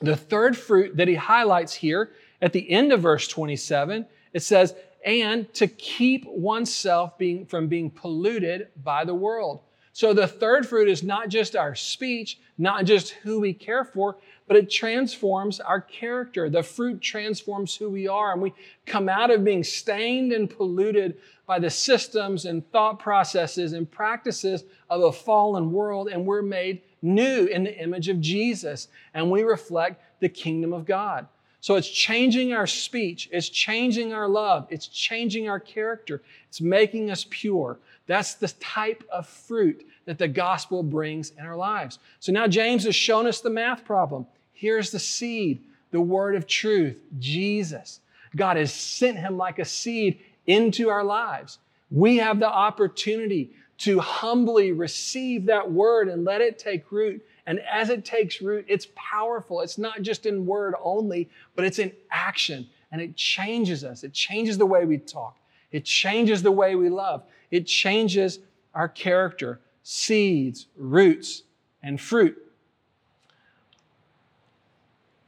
The 0.00 0.16
third 0.16 0.56
fruit 0.56 0.96
that 0.96 1.08
he 1.08 1.14
highlights 1.14 1.74
here 1.74 2.10
at 2.40 2.52
the 2.52 2.70
end 2.70 2.92
of 2.92 3.00
verse 3.00 3.26
27, 3.26 4.06
it 4.32 4.42
says, 4.42 4.74
and 5.04 5.52
to 5.54 5.66
keep 5.66 6.26
oneself 6.26 7.18
being, 7.18 7.46
from 7.46 7.66
being 7.66 7.90
polluted 7.90 8.68
by 8.82 9.04
the 9.04 9.14
world. 9.14 9.60
So 9.98 10.14
the 10.14 10.28
third 10.28 10.64
fruit 10.64 10.88
is 10.88 11.02
not 11.02 11.28
just 11.28 11.56
our 11.56 11.74
speech, 11.74 12.38
not 12.56 12.84
just 12.84 13.10
who 13.10 13.40
we 13.40 13.52
care 13.52 13.84
for, 13.84 14.16
but 14.46 14.56
it 14.56 14.70
transforms 14.70 15.58
our 15.58 15.80
character. 15.80 16.48
The 16.48 16.62
fruit 16.62 17.00
transforms 17.00 17.74
who 17.74 17.90
we 17.90 18.06
are, 18.06 18.32
and 18.32 18.40
we 18.40 18.54
come 18.86 19.08
out 19.08 19.32
of 19.32 19.42
being 19.42 19.64
stained 19.64 20.30
and 20.30 20.48
polluted 20.48 21.18
by 21.46 21.58
the 21.58 21.68
systems 21.68 22.44
and 22.44 22.64
thought 22.70 23.00
processes 23.00 23.72
and 23.72 23.90
practices 23.90 24.62
of 24.88 25.02
a 25.02 25.10
fallen 25.10 25.72
world, 25.72 26.06
and 26.06 26.24
we're 26.24 26.42
made 26.42 26.82
new 27.02 27.46
in 27.46 27.64
the 27.64 27.76
image 27.82 28.08
of 28.08 28.20
Jesus, 28.20 28.86
and 29.14 29.28
we 29.28 29.42
reflect 29.42 30.00
the 30.20 30.28
kingdom 30.28 30.72
of 30.72 30.86
God. 30.86 31.26
So 31.60 31.74
it's 31.74 31.90
changing 31.90 32.52
our 32.52 32.68
speech, 32.68 33.28
it's 33.32 33.48
changing 33.48 34.12
our 34.12 34.28
love, 34.28 34.68
it's 34.70 34.86
changing 34.86 35.48
our 35.48 35.58
character, 35.58 36.22
it's 36.48 36.60
making 36.60 37.10
us 37.10 37.26
pure. 37.28 37.80
That's 38.08 38.34
the 38.34 38.48
type 38.48 39.04
of 39.12 39.28
fruit 39.28 39.86
that 40.06 40.18
the 40.18 40.26
gospel 40.26 40.82
brings 40.82 41.30
in 41.38 41.44
our 41.44 41.56
lives. 41.56 42.00
So 42.18 42.32
now 42.32 42.48
James 42.48 42.84
has 42.84 42.96
shown 42.96 43.26
us 43.26 43.40
the 43.40 43.50
math 43.50 43.84
problem. 43.84 44.26
Here's 44.54 44.90
the 44.90 44.98
seed, 44.98 45.62
the 45.92 46.00
word 46.00 46.34
of 46.34 46.46
truth, 46.46 47.00
Jesus. 47.20 48.00
God 48.34 48.56
has 48.56 48.72
sent 48.72 49.18
him 49.18 49.36
like 49.36 49.58
a 49.58 49.64
seed 49.64 50.18
into 50.46 50.88
our 50.88 51.04
lives. 51.04 51.58
We 51.90 52.16
have 52.16 52.40
the 52.40 52.48
opportunity 52.48 53.50
to 53.78 54.00
humbly 54.00 54.72
receive 54.72 55.46
that 55.46 55.70
word 55.70 56.08
and 56.08 56.24
let 56.24 56.40
it 56.40 56.58
take 56.58 56.90
root. 56.90 57.24
And 57.46 57.60
as 57.60 57.90
it 57.90 58.04
takes 58.04 58.40
root, 58.40 58.64
it's 58.68 58.88
powerful. 58.94 59.60
It's 59.60 59.78
not 59.78 60.02
just 60.02 60.26
in 60.26 60.46
word 60.46 60.74
only, 60.82 61.28
but 61.54 61.64
it's 61.64 61.78
in 61.78 61.92
action. 62.10 62.66
And 62.90 63.00
it 63.02 63.16
changes 63.16 63.84
us. 63.84 64.02
It 64.02 64.14
changes 64.14 64.56
the 64.56 64.66
way 64.66 64.86
we 64.86 64.96
talk. 64.96 65.36
It 65.72 65.84
changes 65.84 66.42
the 66.42 66.50
way 66.50 66.74
we 66.74 66.88
love. 66.88 67.22
It 67.50 67.66
changes 67.66 68.40
our 68.74 68.88
character, 68.88 69.60
seeds, 69.82 70.66
roots, 70.76 71.42
and 71.82 72.00
fruit. 72.00 72.36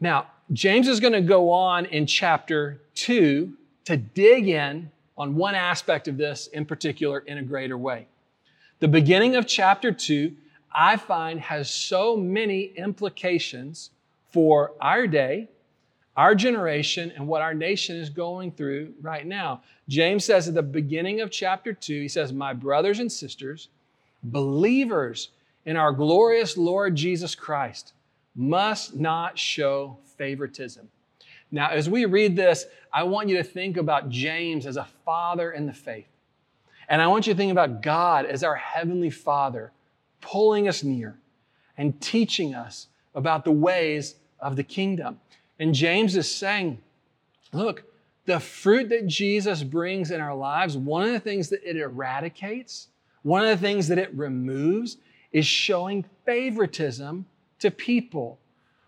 Now, 0.00 0.28
James 0.52 0.88
is 0.88 1.00
going 1.00 1.12
to 1.12 1.20
go 1.20 1.50
on 1.50 1.86
in 1.86 2.06
chapter 2.06 2.80
2 2.94 3.52
to 3.84 3.96
dig 3.96 4.48
in 4.48 4.90
on 5.16 5.34
one 5.34 5.54
aspect 5.54 6.08
of 6.08 6.16
this 6.16 6.46
in 6.48 6.64
particular 6.64 7.20
in 7.20 7.38
a 7.38 7.42
greater 7.42 7.76
way. 7.76 8.06
The 8.80 8.88
beginning 8.88 9.36
of 9.36 9.46
chapter 9.46 9.92
2, 9.92 10.32
I 10.74 10.96
find, 10.96 11.40
has 11.40 11.70
so 11.70 12.16
many 12.16 12.72
implications 12.76 13.90
for 14.32 14.72
our 14.80 15.06
day, 15.06 15.48
our 16.20 16.34
generation, 16.34 17.10
and 17.16 17.26
what 17.26 17.40
our 17.40 17.54
nation 17.54 17.96
is 17.96 18.10
going 18.10 18.52
through 18.52 18.92
right 19.00 19.24
now. 19.24 19.62
James 19.88 20.22
says 20.22 20.46
at 20.46 20.52
the 20.52 20.62
beginning 20.62 21.22
of 21.22 21.30
chapter 21.30 21.72
2, 21.72 22.02
he 22.02 22.08
says, 22.08 22.30
My 22.30 22.52
brothers 22.52 22.98
and 22.98 23.10
sisters, 23.10 23.68
believers 24.22 25.30
in 25.64 25.78
our 25.78 25.92
glorious 25.92 26.58
Lord 26.58 26.94
Jesus 26.94 27.34
Christ, 27.34 27.94
must 28.36 28.94
not 28.94 29.38
show 29.38 29.96
favoritism. 30.18 30.90
Now, 31.50 31.70
as 31.70 31.88
we 31.88 32.04
read 32.04 32.36
this, 32.36 32.66
I 32.92 33.04
want 33.04 33.30
you 33.30 33.38
to 33.38 33.42
think 33.42 33.78
about 33.78 34.10
James 34.10 34.66
as 34.66 34.76
a 34.76 34.88
father 35.06 35.52
in 35.52 35.64
the 35.64 35.72
faith. 35.72 36.10
And 36.90 37.00
I 37.00 37.06
want 37.06 37.28
you 37.28 37.32
to 37.32 37.36
think 37.38 37.50
about 37.50 37.80
God 37.80 38.26
as 38.26 38.44
our 38.44 38.56
heavenly 38.56 39.08
father, 39.08 39.72
pulling 40.20 40.68
us 40.68 40.84
near 40.84 41.16
and 41.78 41.98
teaching 41.98 42.54
us 42.54 42.88
about 43.14 43.46
the 43.46 43.52
ways 43.52 44.16
of 44.38 44.56
the 44.56 44.64
kingdom. 44.64 45.18
And 45.60 45.74
James 45.74 46.16
is 46.16 46.34
saying, 46.34 46.78
look, 47.52 47.84
the 48.24 48.40
fruit 48.40 48.88
that 48.88 49.06
Jesus 49.06 49.62
brings 49.62 50.10
in 50.10 50.18
our 50.20 50.34
lives, 50.34 50.76
one 50.76 51.06
of 51.06 51.12
the 51.12 51.20
things 51.20 51.50
that 51.50 51.62
it 51.62 51.76
eradicates, 51.76 52.88
one 53.22 53.42
of 53.42 53.48
the 53.48 53.66
things 53.66 53.86
that 53.88 53.98
it 53.98 54.12
removes, 54.14 54.96
is 55.32 55.46
showing 55.46 56.06
favoritism 56.24 57.26
to 57.58 57.70
people 57.70 58.38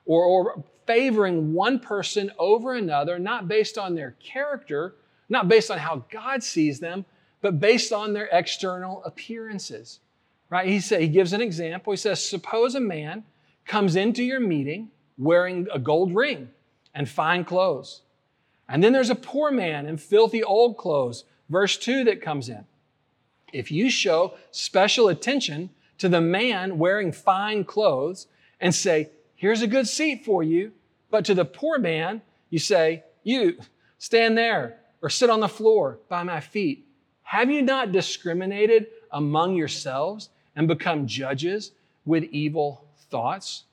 or, 0.07 0.25
or 0.25 0.65
favoring 0.87 1.53
one 1.53 1.79
person 1.79 2.33
over 2.39 2.75
another, 2.75 3.19
not 3.19 3.49
based 3.49 3.77
on 3.77 3.95
their 3.95 4.17
character, 4.25 4.95
not 5.29 5.49
based 5.49 5.71
on 5.71 5.77
how 5.77 6.05
God 6.11 6.43
sees 6.43 6.81
them, 6.81 7.05
but 7.43 7.61
based 7.61 7.93
on 7.93 8.15
their 8.15 8.31
external 8.33 9.05
appearances. 9.05 10.01
Right? 10.49 10.67
He, 10.69 10.81
say, 10.81 11.03
he 11.03 11.09
gives 11.09 11.35
an 11.35 11.43
example. 11.43 11.93
He 11.93 11.99
says, 11.99 12.27
Suppose 12.27 12.75
a 12.75 12.81
man 12.81 13.25
comes 13.67 13.95
into 13.95 14.25
your 14.25 14.41
meeting 14.41 14.91
wearing 15.19 15.69
a 15.71 15.79
gold 15.79 16.15
ring 16.15 16.49
and 16.95 17.09
fine 17.09 17.45
clothes. 17.45 18.03
And 18.69 18.83
then 18.83 18.93
there's 18.93 19.11
a 19.11 19.15
poor 19.15 19.51
man 19.51 19.87
in 19.87 19.97
filthy 19.97 20.43
old 20.43 20.77
clothes. 20.77 21.25
Verse 21.49 21.77
2 21.77 22.05
that 22.05 22.23
comes 22.23 22.49
in. 22.49 22.65
If 23.53 23.71
you 23.71 23.91
show 23.91 24.35
special 24.51 25.09
attention 25.09 25.71
to 25.99 26.09
the 26.09 26.21
man 26.21 26.79
wearing 26.79 27.13
fine 27.13 27.65
clothes 27.65 28.27
and 28.61 28.75
say, 28.75 29.11
Here's 29.35 29.63
a 29.63 29.67
good 29.67 29.89
seat 29.89 30.25
for 30.25 30.43
you. 30.43 30.73
But 31.11 31.25
to 31.27 31.35
the 31.35 31.45
poor 31.45 31.79
man, 31.79 32.23
you 32.49 32.59
say, 32.59 33.05
You 33.23 33.59
stand 33.99 34.39
there 34.39 34.79
or 35.03 35.11
sit 35.11 35.31
on 35.31 35.41
the 35.41 35.49
floor 35.49 35.99
by 36.09 36.23
my 36.23 36.41
feet. 36.41 36.87
Have 37.25 37.51
you 37.51 37.63
not 37.63 37.93
discriminated 37.93 38.87
among 39.11 39.57
yourselves 39.57 40.31
and 40.57 40.69
become 40.69 41.07
judges 41.07 41.73
with 42.05 42.25
evil 42.25 42.87
thoughts? 43.11 43.65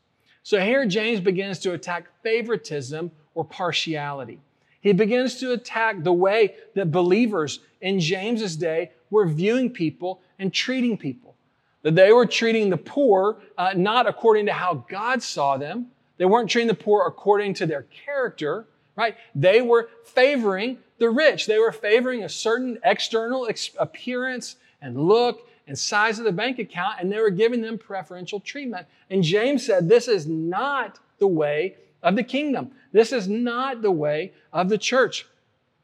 So 0.43 0.60
here 0.60 0.86
James 0.86 1.19
begins 1.19 1.60
to 1.60 1.74
attack 1.74 2.08
favoritism 2.24 3.12
or 3.36 3.46
partiality. 3.46 4.39
He 4.81 4.93
begins 4.93 5.36
to 5.39 5.51
attack 5.51 6.03
the 6.03 6.13
way 6.13 6.55
that 6.75 6.91
believers 6.91 7.60
in 7.81 8.00
James's 8.00 8.55
day 8.55 8.91
were 9.10 9.27
viewing 9.27 9.69
people 9.69 10.22
and 10.38 10.53
treating 10.53 10.98
people. 10.98 11.36
That 11.81 11.96
they 11.96 12.12
were 12.12 12.25
treating 12.25 12.69
the 12.69 12.77
poor 12.77 13.38
uh, 13.58 13.74
not 13.75 14.08
according 14.08 14.46
to 14.48 14.53
how 14.53 14.86
God 14.89 15.22
saw 15.22 15.58
them. 15.58 15.88
They 16.17 16.25
weren't 16.25 16.50
treating 16.50 16.67
the 16.67 16.74
poor 16.74 17.05
according 17.08 17.53
to 17.55 17.65
their 17.65 17.84
character, 17.84 18.67
right? 18.96 19.15
They 19.34 19.62
were 19.62 19.89
favoring 20.03 20.77
the 20.98 21.10
rich. 21.10 21.46
They 21.46 21.60
were 21.60 21.72
favoring 21.72 22.24
a 22.24 22.29
certain 22.29 22.77
external 22.84 23.48
ex- 23.48 23.72
appearance 23.79 24.58
and 24.81 25.08
look 25.08 25.48
and 25.69 25.77
size 25.77 26.17
of 26.17 26.25
the 26.25 26.31
bank 26.31 26.57
account, 26.57 26.95
and 26.99 27.11
they 27.11 27.19
were 27.19 27.29
giving 27.29 27.61
them 27.61 27.77
preferential 27.77 28.39
treatment. 28.39 28.88
And 29.11 29.23
James 29.23 29.63
said, 29.65 29.88
This 29.88 30.07
is 30.07 30.25
not 30.25 30.99
the 31.19 31.27
way 31.27 31.77
of 32.01 32.15
the 32.15 32.23
kingdom. 32.23 32.71
This 32.91 33.13
is 33.13 33.27
not 33.29 33.83
the 33.83 33.91
way 33.91 34.33
of 34.51 34.67
the 34.67 34.79
church. 34.79 35.27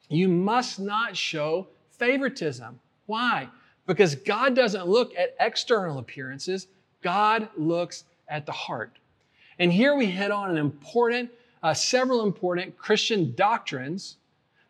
You 0.09 0.27
must 0.27 0.79
not 0.79 1.15
show 1.15 1.67
favoritism. 1.91 2.79
Why? 3.05 3.47
Because 3.85 4.15
God 4.15 4.55
doesn't 4.55 4.87
look 4.87 5.15
at 5.15 5.35
external 5.39 5.99
appearances, 5.99 6.67
God 7.03 7.47
looks 7.55 8.05
at 8.27 8.47
the 8.47 8.51
heart. 8.51 8.97
And 9.59 9.71
here 9.71 9.95
we 9.95 10.07
hit 10.07 10.31
on 10.31 10.49
an 10.49 10.57
important, 10.57 11.29
uh, 11.61 11.75
several 11.75 12.23
important 12.23 12.75
Christian 12.75 13.35
doctrines 13.35 14.17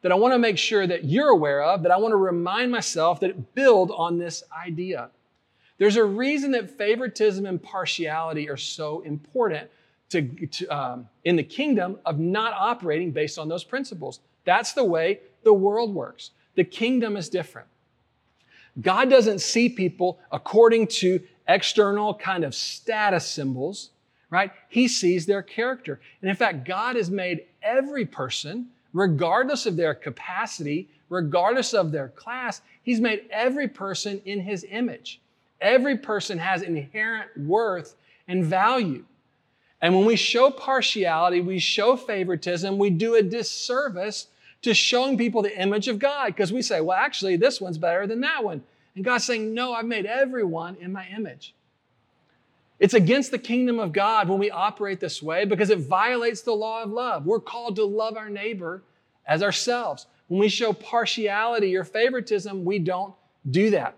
that 0.05 0.11
I 0.11 0.15
want 0.15 0.35
to 0.35 0.37
make 0.37 0.59
sure 0.59 0.85
that 0.85 1.05
you're 1.05 1.29
aware 1.29 1.63
of, 1.63 1.81
that 1.81 1.91
I 1.91 1.97
want 1.97 2.11
to 2.11 2.17
remind 2.17 2.71
myself 2.71 3.21
that 3.21 3.55
build 3.55 3.89
on 3.89 4.19
this 4.19 4.43
idea. 4.55 5.09
There's 5.79 5.95
a 5.95 6.05
reason 6.05 6.51
that 6.51 6.69
favoritism 6.69 7.43
and 7.43 7.59
partiality 7.59 8.47
are 8.47 8.55
so 8.55 9.01
important 9.01 9.67
to, 10.09 10.21
to 10.21 10.67
um, 10.67 11.09
in 11.23 11.35
the 11.35 11.43
kingdom 11.43 11.97
of 12.05 12.19
not 12.19 12.53
operating 12.53 13.09
based 13.09 13.39
on 13.39 13.49
those 13.49 13.63
principles. 13.63 14.19
That's 14.43 14.73
the 14.73 14.83
way 14.83 15.21
the 15.43 15.53
world 15.53 15.91
works. 15.91 16.29
The 16.53 16.65
kingdom 16.65 17.17
is 17.17 17.27
different. 17.27 17.67
God 18.79 19.09
doesn't 19.09 19.39
see 19.39 19.69
people 19.69 20.19
according 20.31 20.85
to 20.99 21.19
external 21.47 22.13
kind 22.13 22.43
of 22.43 22.53
status 22.53 23.25
symbols, 23.25 23.89
right? 24.29 24.51
He 24.69 24.87
sees 24.87 25.25
their 25.25 25.41
character. 25.41 25.99
And 26.21 26.29
in 26.29 26.35
fact, 26.35 26.63
God 26.63 26.95
has 26.95 27.09
made 27.09 27.45
every 27.63 28.05
person, 28.05 28.67
regardless 28.95 29.65
of 29.65 29.75
their 29.75 29.93
capacity, 29.93 30.87
regardless 31.09 31.73
of 31.73 31.91
their 31.91 32.07
class, 32.09 32.61
He's 32.81 33.01
made 33.01 33.25
every 33.29 33.67
person 33.67 34.21
in 34.25 34.39
His 34.39 34.65
image. 34.71 35.19
Every 35.59 35.97
person 35.97 36.37
has 36.39 36.61
inherent 36.61 37.29
worth 37.37 37.95
and 38.27 38.45
value. 38.45 39.03
And 39.81 39.93
when 39.93 40.05
we 40.05 40.15
show 40.15 40.49
partiality, 40.49 41.41
we 41.41 41.59
show 41.59 41.97
favoritism, 41.97 42.77
we 42.77 42.89
do 42.89 43.15
a 43.15 43.21
disservice 43.21 44.27
to 44.61 44.73
showing 44.73 45.17
people 45.17 45.41
the 45.41 45.61
image 45.61 45.89
of 45.89 45.99
God 45.99 46.27
because 46.27 46.53
we 46.53 46.61
say, 46.61 46.79
well, 46.79 46.97
actually, 46.97 47.35
this 47.35 47.59
one's 47.59 47.77
better 47.77 48.07
than 48.07 48.21
that 48.21 48.43
one. 48.43 48.63
And 48.95 49.03
God's 49.03 49.25
saying, 49.25 49.53
no, 49.53 49.73
I've 49.73 49.85
made 49.85 50.05
everyone 50.05 50.77
in 50.79 50.93
my 50.93 51.05
image. 51.13 51.53
It's 52.79 52.93
against 52.93 53.31
the 53.31 53.37
kingdom 53.37 53.79
of 53.79 53.93
God 53.93 54.27
when 54.27 54.39
we 54.39 54.51
operate 54.51 54.99
this 54.99 55.23
way 55.23 55.45
because 55.45 55.69
it 55.69 55.79
violates 55.79 56.41
the 56.41 56.51
law 56.51 56.83
of 56.83 56.91
love. 56.91 57.25
We're 57.25 57.39
called 57.39 57.77
to 57.77 57.85
love 57.85 58.17
our 58.17 58.29
neighbor 58.29 58.83
as 59.25 59.41
ourselves. 59.41 60.07
When 60.27 60.39
we 60.39 60.49
show 60.49 60.73
partiality 60.73 61.75
or 61.75 61.83
favoritism, 61.83 62.65
we 62.65 62.79
don't 62.79 63.13
do 63.49 63.69
that. 63.69 63.95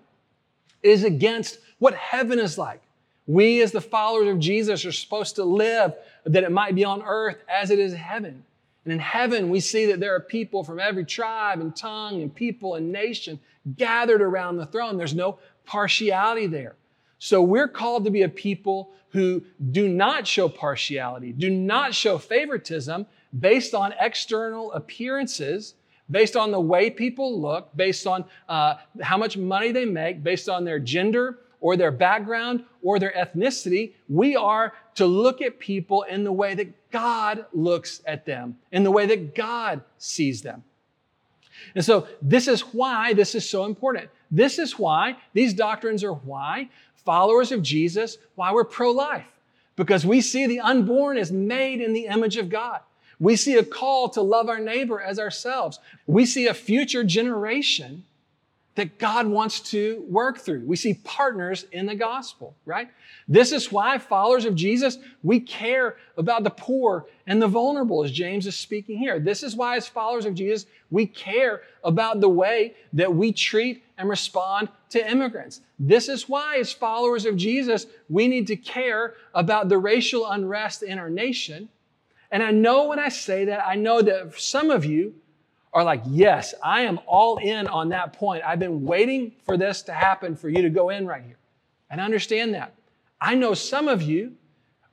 It 0.84 0.90
is 0.90 1.04
against 1.04 1.60
what 1.80 1.96
heaven 1.96 2.40
is 2.40 2.58
like. 2.58 2.82
We, 3.26 3.62
as 3.62 3.72
the 3.72 3.82
followers 3.82 4.30
of 4.30 4.40
Jesus, 4.40 4.86
are 4.86 4.92
supposed 4.92 5.36
to 5.36 5.44
live 5.44 5.94
that 6.26 6.44
it 6.44 6.52
might 6.52 6.76
be 6.76 6.86
on 6.86 7.02
earth 7.02 7.38
as 7.50 7.72
it 7.72 7.80
is 7.80 7.94
in 7.94 8.00
heaven. 8.00 8.44
And 8.86 8.94
in 8.94 9.00
heaven, 9.00 9.50
we 9.50 9.60
see 9.60 9.88
that 9.88 10.00
there 10.00 10.16
are 10.16 10.22
people 10.22 10.64
from 10.64 10.80
every 10.80 11.04
tribe 11.04 11.60
and 11.60 11.76
tongue 11.76 12.22
and 12.22 12.34
people 12.34 12.76
and 12.76 12.92
nation 12.92 13.40
gathered 13.76 14.22
around 14.22 14.58
the 14.58 14.66
throne. 14.66 14.98
There's 14.98 15.16
no 15.16 15.40
partiality 15.66 16.48
there. 16.48 16.76
So 17.20 17.42
we're 17.42 17.68
called 17.68 18.06
to 18.06 18.12
be 18.12 18.22
a 18.24 18.30
people 18.30 18.92
who 19.10 19.44
do 19.72 19.88
not 19.88 20.28
show 20.28 20.50
partiality, 20.50 21.32
do 21.32 21.50
not 21.50 21.96
show 21.96 22.18
favoritism 22.18 23.06
based 23.38 23.74
on 23.74 23.94
external 24.00 24.72
appearances, 24.74 25.76
based 26.10 26.36
on 26.36 26.52
the 26.52 26.60
way 26.60 26.90
people 26.90 27.42
look, 27.42 27.76
based 27.76 28.06
on 28.06 28.26
uh, 28.48 28.76
how 29.02 29.18
much 29.18 29.38
money 29.38 29.72
they 29.72 29.86
make, 29.86 30.24
based 30.24 30.50
on 30.50 30.64
their 30.64 30.80
gender 30.80 31.40
or 31.60 31.76
their 31.76 31.92
background 31.92 32.64
or 32.82 33.00
their 33.00 33.12
ethnicity. 33.12 33.94
We 34.08 34.36
are 34.36 34.74
to 34.96 35.06
look 35.06 35.42
at 35.42 35.60
people 35.60 36.04
in 36.04 36.24
the 36.24 36.32
way 36.32 36.54
that 36.56 36.92
God 36.92 37.46
looks 37.54 38.02
at 38.06 38.26
them, 38.26 38.58
in 38.72 38.84
the 38.84 38.92
way 38.92 39.06
that 39.08 39.36
God 39.36 39.82
sees 39.98 40.42
them. 40.42 40.64
And 41.76 41.84
so, 41.84 42.08
this 42.22 42.48
is 42.48 42.62
why 42.62 43.14
this 43.14 43.34
is 43.34 43.50
so 43.50 43.66
important. 43.66 44.10
This 44.30 44.60
is 44.60 44.78
why 44.78 45.18
these 45.34 45.54
doctrines 45.54 46.04
are 46.04 46.14
why 46.14 46.70
followers 47.08 47.54
of 47.54 47.64
Jesus, 47.64 48.18
why 48.36 48.52
we're 48.52 48.66
pro 48.66 48.92
life. 48.92 49.24
Because 49.78 50.06
we 50.06 50.20
see 50.20 50.46
the 50.46 50.60
unborn 50.60 51.18
is 51.18 51.32
made 51.32 51.80
in 51.80 51.94
the 51.94 52.08
image 52.08 52.36
of 52.36 52.50
God. 52.50 52.82
We 53.18 53.38
see 53.38 53.56
a 53.56 53.64
call 53.64 54.10
to 54.10 54.22
love 54.22 54.50
our 54.50 54.60
neighbor 54.60 55.00
as 55.00 55.18
ourselves. 55.18 55.80
We 56.06 56.26
see 56.26 56.48
a 56.48 56.54
future 56.54 57.06
generation 57.06 58.04
that 58.76 58.98
God 59.00 59.26
wants 59.26 59.62
to 59.72 60.06
work 60.10 60.40
through. 60.40 60.66
We 60.66 60.76
see 60.76 60.96
partners 60.96 61.66
in 61.72 61.86
the 61.86 61.96
gospel, 61.96 62.56
right? 62.66 62.90
This 63.26 63.54
is 63.54 63.72
why 63.72 63.98
followers 64.00 64.44
of 64.44 64.54
Jesus, 64.54 64.98
we 65.24 65.40
care 65.40 65.96
about 66.18 66.44
the 66.44 66.50
poor 66.50 67.06
and 67.26 67.42
the 67.42 67.48
vulnerable, 67.48 68.04
as 68.04 68.12
James 68.12 68.46
is 68.48 68.56
speaking 68.58 68.98
here. 68.98 69.18
This 69.18 69.44
is 69.44 69.56
why, 69.56 69.78
as 69.78 69.88
followers 69.88 70.26
of 70.26 70.36
Jesus, 70.36 70.66
we 70.92 71.08
care 71.08 71.62
about 71.86 72.20
the 72.20 72.30
way 72.30 72.76
that 72.92 73.16
we 73.16 73.32
treat 73.32 73.84
and 73.98 74.10
respond 74.10 74.70
to 74.90 75.12
immigrants. 75.12 75.62
This 75.80 76.10
is 76.10 76.30
why, 76.30 76.58
as 76.60 76.72
followers 76.74 77.26
of 77.26 77.38
Jesus, 77.38 77.88
we 78.10 78.28
need 78.28 78.48
to 78.48 78.56
care 78.56 79.16
about 79.34 79.70
the 79.70 79.78
racial 79.78 80.30
unrest 80.30 80.84
in 80.84 81.00
our 81.00 81.10
nation 81.10 81.70
And 82.32 82.44
I 82.44 82.52
know 82.52 82.88
when 82.88 83.00
I 83.00 83.10
say 83.10 83.46
that, 83.46 83.66
I 83.66 83.76
know 83.76 84.02
that 84.02 84.40
some 84.40 84.70
of 84.70 84.86
you 84.86 85.16
are 85.74 85.84
like, 85.84 86.02
yes, 86.08 86.54
I 86.64 86.82
am 86.82 87.00
all 87.08 87.38
in 87.38 87.68
on 87.68 87.90
that 87.90 88.14
point. 88.14 88.44
I've 88.46 88.60
been 88.60 88.84
waiting 88.84 89.34
for 89.46 89.58
this 89.58 89.82
to 89.84 89.94
happen 89.94 90.36
for 90.36 90.50
you 90.50 90.62
to 90.64 90.70
go 90.70 90.90
in 90.90 91.06
right 91.06 91.24
here. 91.24 91.38
And 91.90 92.02
I 92.02 92.06
understand 92.06 92.54
that. 92.54 92.74
I 93.22 93.36
know 93.36 93.54
some 93.54 93.88
of 93.88 94.02
you 94.02 94.34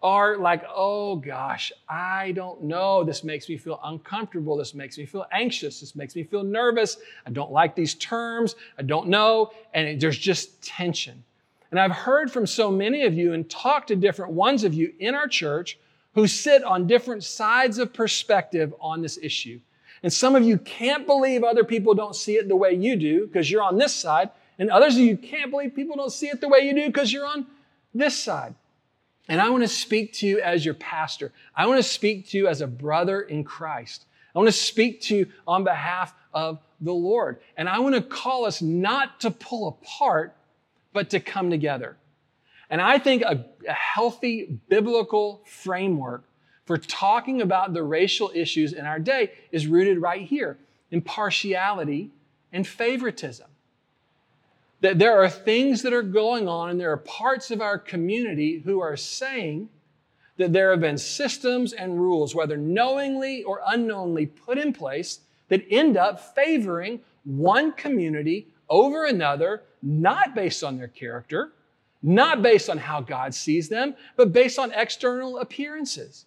are 0.04 0.36
like, 0.36 0.62
oh 0.68 1.16
gosh, 1.16 1.72
I 1.88 2.32
don't 2.32 2.62
know. 2.62 3.02
This 3.04 3.24
makes 3.24 3.48
me 3.48 3.56
feel 3.56 3.80
uncomfortable. 3.82 4.54
This 4.54 4.74
makes 4.74 4.98
me 4.98 5.06
feel 5.06 5.24
anxious. 5.32 5.80
This 5.80 5.96
makes 5.96 6.14
me 6.14 6.24
feel 6.24 6.44
nervous. 6.44 6.98
I 7.26 7.30
don't 7.30 7.50
like 7.50 7.74
these 7.74 7.94
terms. 7.94 8.54
I 8.78 8.82
don't 8.82 9.08
know. 9.08 9.50
And 9.72 9.88
it, 9.88 10.00
there's 10.00 10.18
just 10.18 10.62
tension. 10.62 11.24
And 11.70 11.80
I've 11.80 11.90
heard 11.90 12.30
from 12.30 12.46
so 12.46 12.70
many 12.70 13.04
of 13.04 13.14
you 13.14 13.32
and 13.32 13.48
talked 13.48 13.88
to 13.88 13.96
different 13.96 14.32
ones 14.32 14.62
of 14.62 14.74
you 14.74 14.92
in 14.98 15.14
our 15.14 15.26
church 15.26 15.78
who 16.14 16.26
sit 16.26 16.62
on 16.62 16.86
different 16.86 17.24
sides 17.24 17.78
of 17.78 17.94
perspective 17.94 18.74
on 18.80 19.00
this 19.00 19.18
issue. 19.22 19.58
And 20.02 20.12
some 20.12 20.36
of 20.36 20.44
you 20.44 20.58
can't 20.58 21.06
believe 21.06 21.42
other 21.42 21.64
people 21.64 21.94
don't 21.94 22.14
see 22.14 22.34
it 22.34 22.46
the 22.46 22.54
way 22.54 22.74
you 22.74 22.96
do 22.96 23.26
because 23.26 23.50
you're 23.50 23.62
on 23.62 23.78
this 23.78 23.94
side. 23.94 24.28
And 24.58 24.70
others 24.70 24.96
of 24.96 25.00
you 25.00 25.16
can't 25.16 25.50
believe 25.50 25.74
people 25.74 25.96
don't 25.96 26.12
see 26.12 26.26
it 26.26 26.42
the 26.42 26.48
way 26.48 26.60
you 26.60 26.74
do 26.74 26.86
because 26.88 27.10
you're 27.10 27.26
on 27.26 27.46
this 27.94 28.16
side. 28.16 28.54
And 29.28 29.40
I 29.40 29.50
want 29.50 29.62
to 29.62 29.68
speak 29.68 30.12
to 30.14 30.26
you 30.26 30.40
as 30.40 30.64
your 30.64 30.74
pastor. 30.74 31.32
I 31.56 31.66
want 31.66 31.78
to 31.78 31.88
speak 31.88 32.28
to 32.28 32.38
you 32.38 32.48
as 32.48 32.60
a 32.60 32.66
brother 32.66 33.22
in 33.22 33.44
Christ. 33.44 34.04
I 34.34 34.38
want 34.38 34.48
to 34.48 34.52
speak 34.52 35.00
to 35.02 35.16
you 35.16 35.26
on 35.46 35.64
behalf 35.64 36.14
of 36.32 36.58
the 36.80 36.92
Lord. 36.92 37.38
And 37.56 37.68
I 37.68 37.78
want 37.78 37.94
to 37.94 38.02
call 38.02 38.44
us 38.44 38.60
not 38.60 39.20
to 39.20 39.30
pull 39.30 39.68
apart, 39.68 40.36
but 40.92 41.10
to 41.10 41.20
come 41.20 41.50
together. 41.50 41.96
And 42.68 42.80
I 42.80 42.98
think 42.98 43.22
a, 43.22 43.46
a 43.68 43.72
healthy 43.72 44.58
biblical 44.68 45.42
framework 45.46 46.24
for 46.66 46.76
talking 46.76 47.42
about 47.42 47.72
the 47.72 47.82
racial 47.82 48.30
issues 48.34 48.72
in 48.72 48.84
our 48.86 48.98
day 48.98 49.32
is 49.52 49.66
rooted 49.66 50.00
right 50.00 50.22
here 50.22 50.58
in 50.90 51.00
partiality 51.00 52.10
and 52.52 52.66
favoritism. 52.66 53.46
That 54.84 54.98
there 54.98 55.16
are 55.18 55.30
things 55.30 55.80
that 55.80 55.94
are 55.94 56.02
going 56.02 56.46
on, 56.46 56.68
and 56.68 56.78
there 56.78 56.92
are 56.92 56.98
parts 56.98 57.50
of 57.50 57.62
our 57.62 57.78
community 57.78 58.58
who 58.58 58.80
are 58.80 58.98
saying 58.98 59.70
that 60.36 60.52
there 60.52 60.70
have 60.72 60.80
been 60.80 60.98
systems 60.98 61.72
and 61.72 61.98
rules, 61.98 62.34
whether 62.34 62.58
knowingly 62.58 63.42
or 63.44 63.62
unknowingly, 63.66 64.26
put 64.26 64.58
in 64.58 64.74
place 64.74 65.20
that 65.48 65.64
end 65.70 65.96
up 65.96 66.34
favoring 66.34 67.00
one 67.24 67.72
community 67.72 68.48
over 68.68 69.06
another, 69.06 69.62
not 69.82 70.34
based 70.34 70.62
on 70.62 70.76
their 70.76 70.88
character, 70.88 71.52
not 72.02 72.42
based 72.42 72.68
on 72.68 72.76
how 72.76 73.00
God 73.00 73.32
sees 73.32 73.70
them, 73.70 73.94
but 74.16 74.34
based 74.34 74.58
on 74.58 74.70
external 74.72 75.38
appearances 75.38 76.26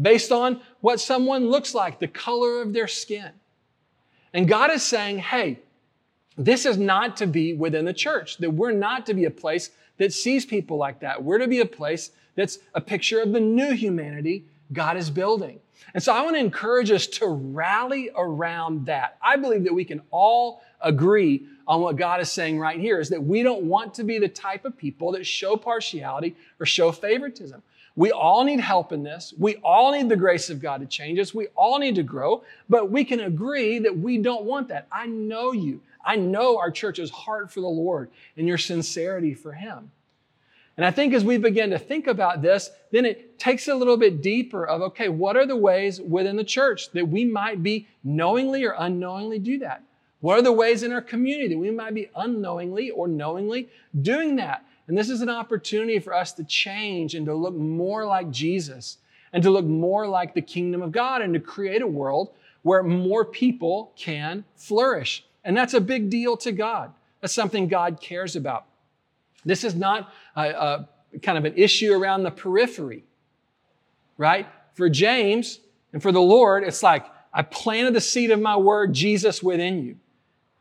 based 0.00 0.32
on 0.32 0.60
what 0.80 1.00
someone 1.00 1.50
looks 1.50 1.74
like, 1.74 1.98
the 1.98 2.08
color 2.08 2.62
of 2.62 2.72
their 2.72 2.88
skin. 2.88 3.30
And 4.32 4.48
God 4.48 4.70
is 4.70 4.82
saying, 4.82 5.18
hey, 5.18 5.60
this 6.36 6.66
is 6.66 6.76
not 6.76 7.16
to 7.18 7.26
be 7.26 7.54
within 7.54 7.84
the 7.84 7.92
church, 7.92 8.38
that 8.38 8.50
we're 8.50 8.72
not 8.72 9.06
to 9.06 9.14
be 9.14 9.24
a 9.24 9.30
place 9.30 9.70
that 9.98 10.12
sees 10.12 10.44
people 10.44 10.76
like 10.76 11.00
that. 11.00 11.22
We're 11.22 11.38
to 11.38 11.48
be 11.48 11.60
a 11.60 11.66
place 11.66 12.10
that's 12.34 12.58
a 12.74 12.80
picture 12.80 13.20
of 13.20 13.32
the 13.32 13.40
new 13.40 13.72
humanity 13.72 14.44
God 14.72 14.96
is 14.96 15.10
building. 15.10 15.60
And 15.92 16.02
so 16.02 16.12
I 16.12 16.22
want 16.22 16.36
to 16.36 16.40
encourage 16.40 16.90
us 16.90 17.06
to 17.06 17.26
rally 17.26 18.10
around 18.16 18.86
that. 18.86 19.16
I 19.22 19.36
believe 19.36 19.64
that 19.64 19.74
we 19.74 19.84
can 19.84 20.00
all 20.10 20.62
agree 20.80 21.46
on 21.66 21.80
what 21.80 21.96
God 21.96 22.20
is 22.20 22.30
saying 22.30 22.58
right 22.58 22.78
here 22.78 23.00
is 23.00 23.08
that 23.10 23.22
we 23.22 23.42
don't 23.42 23.62
want 23.62 23.94
to 23.94 24.04
be 24.04 24.18
the 24.18 24.28
type 24.28 24.64
of 24.64 24.76
people 24.76 25.12
that 25.12 25.24
show 25.26 25.56
partiality 25.56 26.34
or 26.58 26.66
show 26.66 26.92
favoritism. 26.92 27.62
We 27.96 28.10
all 28.10 28.42
need 28.42 28.58
help 28.58 28.92
in 28.92 29.04
this. 29.04 29.32
We 29.38 29.56
all 29.56 29.92
need 29.92 30.08
the 30.08 30.16
grace 30.16 30.50
of 30.50 30.60
God 30.60 30.80
to 30.80 30.86
change 30.86 31.18
us. 31.20 31.32
We 31.32 31.46
all 31.54 31.78
need 31.78 31.94
to 31.94 32.02
grow, 32.02 32.42
but 32.68 32.90
we 32.90 33.04
can 33.04 33.20
agree 33.20 33.78
that 33.78 33.96
we 33.96 34.18
don't 34.18 34.44
want 34.44 34.68
that. 34.68 34.88
I 34.90 35.06
know 35.06 35.52
you. 35.52 35.80
I 36.04 36.16
know 36.16 36.58
our 36.58 36.70
church's 36.70 37.10
heart 37.10 37.50
for 37.50 37.60
the 37.60 37.66
Lord 37.66 38.10
and 38.36 38.46
your 38.46 38.58
sincerity 38.58 39.34
for 39.34 39.52
Him. 39.52 39.90
And 40.76 40.84
I 40.84 40.90
think 40.90 41.14
as 41.14 41.24
we 41.24 41.38
begin 41.38 41.70
to 41.70 41.78
think 41.78 42.06
about 42.06 42.42
this, 42.42 42.70
then 42.90 43.04
it 43.04 43.38
takes 43.38 43.68
a 43.68 43.74
little 43.74 43.96
bit 43.96 44.22
deeper 44.22 44.66
of 44.66 44.82
okay, 44.82 45.08
what 45.08 45.36
are 45.36 45.46
the 45.46 45.56
ways 45.56 46.00
within 46.00 46.36
the 46.36 46.44
church 46.44 46.90
that 46.92 47.08
we 47.08 47.24
might 47.24 47.62
be 47.62 47.86
knowingly 48.02 48.64
or 48.64 48.74
unknowingly 48.76 49.38
do 49.38 49.58
that? 49.58 49.82
What 50.20 50.38
are 50.38 50.42
the 50.42 50.52
ways 50.52 50.82
in 50.82 50.92
our 50.92 51.02
community 51.02 51.48
that 51.48 51.58
we 51.58 51.70
might 51.70 51.94
be 51.94 52.08
unknowingly 52.16 52.90
or 52.90 53.06
knowingly 53.06 53.68
doing 54.00 54.36
that? 54.36 54.64
And 54.88 54.98
this 54.98 55.10
is 55.10 55.20
an 55.20 55.28
opportunity 55.28 55.98
for 55.98 56.12
us 56.14 56.32
to 56.32 56.44
change 56.44 57.14
and 57.14 57.26
to 57.26 57.34
look 57.34 57.54
more 57.54 58.04
like 58.04 58.30
Jesus 58.30 58.98
and 59.32 59.42
to 59.42 59.50
look 59.50 59.64
more 59.64 60.08
like 60.08 60.34
the 60.34 60.42
kingdom 60.42 60.82
of 60.82 60.92
God 60.92 61.22
and 61.22 61.34
to 61.34 61.40
create 61.40 61.82
a 61.82 61.86
world 61.86 62.30
where 62.62 62.82
more 62.82 63.24
people 63.24 63.92
can 63.96 64.44
flourish. 64.56 65.24
And 65.44 65.56
that's 65.56 65.74
a 65.74 65.80
big 65.80 66.10
deal 66.10 66.36
to 66.38 66.52
God. 66.52 66.92
That's 67.20 67.34
something 67.34 67.68
God 67.68 68.00
cares 68.00 68.36
about. 68.36 68.66
This 69.44 69.64
is 69.64 69.74
not 69.74 70.12
a, 70.36 70.42
a 70.42 70.88
kind 71.22 71.38
of 71.38 71.44
an 71.44 71.54
issue 71.56 71.92
around 71.92 72.22
the 72.22 72.30
periphery, 72.30 73.04
right? 74.16 74.46
For 74.74 74.88
James 74.88 75.60
and 75.92 76.02
for 76.02 76.12
the 76.12 76.20
Lord, 76.20 76.64
it's 76.64 76.82
like, 76.82 77.06
I 77.32 77.42
planted 77.42 77.94
the 77.94 78.00
seed 78.00 78.30
of 78.30 78.40
my 78.40 78.56
word, 78.56 78.92
Jesus, 78.92 79.42
within 79.42 79.82
you. 79.82 79.96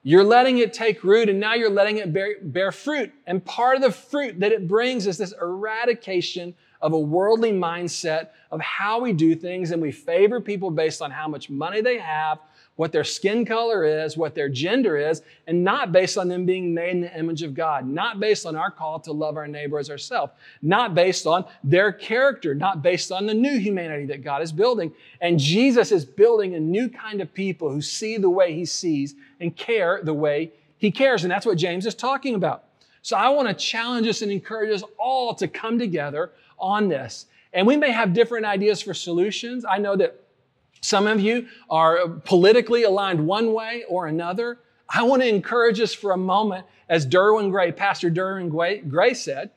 You're 0.05 0.23
letting 0.23 0.57
it 0.57 0.73
take 0.73 1.03
root 1.03 1.29
and 1.29 1.39
now 1.39 1.53
you're 1.53 1.69
letting 1.69 1.97
it 1.97 2.11
bear, 2.11 2.35
bear, 2.41 2.71
fruit. 2.73 3.13
And 3.25 3.43
part 3.43 3.77
of 3.77 3.81
the 3.81 3.91
fruit 3.91 4.39
that 4.41 4.51
it 4.51 4.67
brings 4.67 5.07
is 5.07 5.17
this 5.17 5.33
eradication 5.41 6.55
of 6.81 6.91
a 6.91 6.99
worldly 6.99 7.53
mindset 7.53 8.29
of 8.51 8.59
how 8.59 8.99
we 8.99 9.13
do 9.13 9.33
things. 9.33 9.71
And 9.71 9.81
we 9.81 9.93
favor 9.93 10.41
people 10.41 10.71
based 10.71 11.01
on 11.01 11.09
how 11.09 11.29
much 11.29 11.49
money 11.49 11.79
they 11.79 11.99
have, 11.99 12.39
what 12.75 12.91
their 12.91 13.03
skin 13.03 13.45
color 13.45 13.85
is, 13.85 14.17
what 14.17 14.33
their 14.33 14.49
gender 14.49 14.97
is, 14.97 15.21
and 15.45 15.63
not 15.63 15.91
based 15.91 16.17
on 16.17 16.27
them 16.27 16.45
being 16.45 16.73
made 16.73 16.89
in 16.89 17.01
the 17.01 17.17
image 17.17 17.43
of 17.43 17.53
God, 17.53 17.87
not 17.87 18.19
based 18.19 18.45
on 18.45 18.55
our 18.55 18.71
call 18.71 18.99
to 19.01 19.11
love 19.11 19.37
our 19.37 19.47
neighbor 19.47 19.77
as 19.77 19.89
ourselves, 19.89 20.33
not 20.61 20.95
based 20.95 21.27
on 21.27 21.45
their 21.63 21.91
character, 21.91 22.55
not 22.55 22.81
based 22.81 23.11
on 23.11 23.27
the 23.27 23.33
new 23.33 23.59
humanity 23.59 24.05
that 24.05 24.23
God 24.23 24.41
is 24.41 24.51
building. 24.51 24.91
And 25.21 25.39
Jesus 25.39 25.91
is 25.91 26.03
building 26.03 26.55
a 26.55 26.59
new 26.59 26.89
kind 26.89 27.21
of 27.21 27.33
people 27.33 27.69
who 27.69 27.81
see 27.81 28.17
the 28.17 28.29
way 28.29 28.55
he 28.55 28.65
sees 28.65 29.15
and 29.39 29.55
care 29.55 30.01
the 30.03 30.13
way 30.13 30.51
he 30.77 30.91
cares. 30.91 31.23
And 31.23 31.31
that's 31.31 31.45
what 31.45 31.57
James 31.57 31.85
is 31.85 31.95
talking 31.95 32.33
about. 32.33 32.63
So 33.03 33.17
I 33.17 33.29
want 33.29 33.49
to 33.49 33.53
challenge 33.53 34.07
us 34.07 34.21
and 34.21 34.31
encourage 34.31 34.73
us 34.73 34.83
all 34.97 35.35
to 35.35 35.47
come 35.47 35.77
together 35.77 36.31
on 36.57 36.87
this. 36.87 37.27
And 37.51 37.67
we 37.67 37.77
may 37.77 37.91
have 37.91 38.13
different 38.13 38.45
ideas 38.45 38.81
for 38.81 38.93
solutions. 38.93 39.63
I 39.63 39.77
know 39.77 39.95
that 39.97 40.22
some 40.83 41.07
of 41.07 41.21
you 41.21 41.47
are 41.69 42.09
politically 42.09 42.83
aligned 42.83 43.25
one 43.25 43.53
way 43.53 43.85
or 43.87 44.05
another. 44.05 44.59
I 44.89 45.03
want 45.03 45.21
to 45.21 45.27
encourage 45.27 45.79
us 45.79 45.93
for 45.93 46.11
a 46.11 46.17
moment, 46.17 46.65
as 46.89 47.07
Derwin 47.07 47.51
Gray, 47.51 47.71
Pastor 47.71 48.11
Derwin 48.11 48.49
Gray 48.89 49.13
said. 49.13 49.51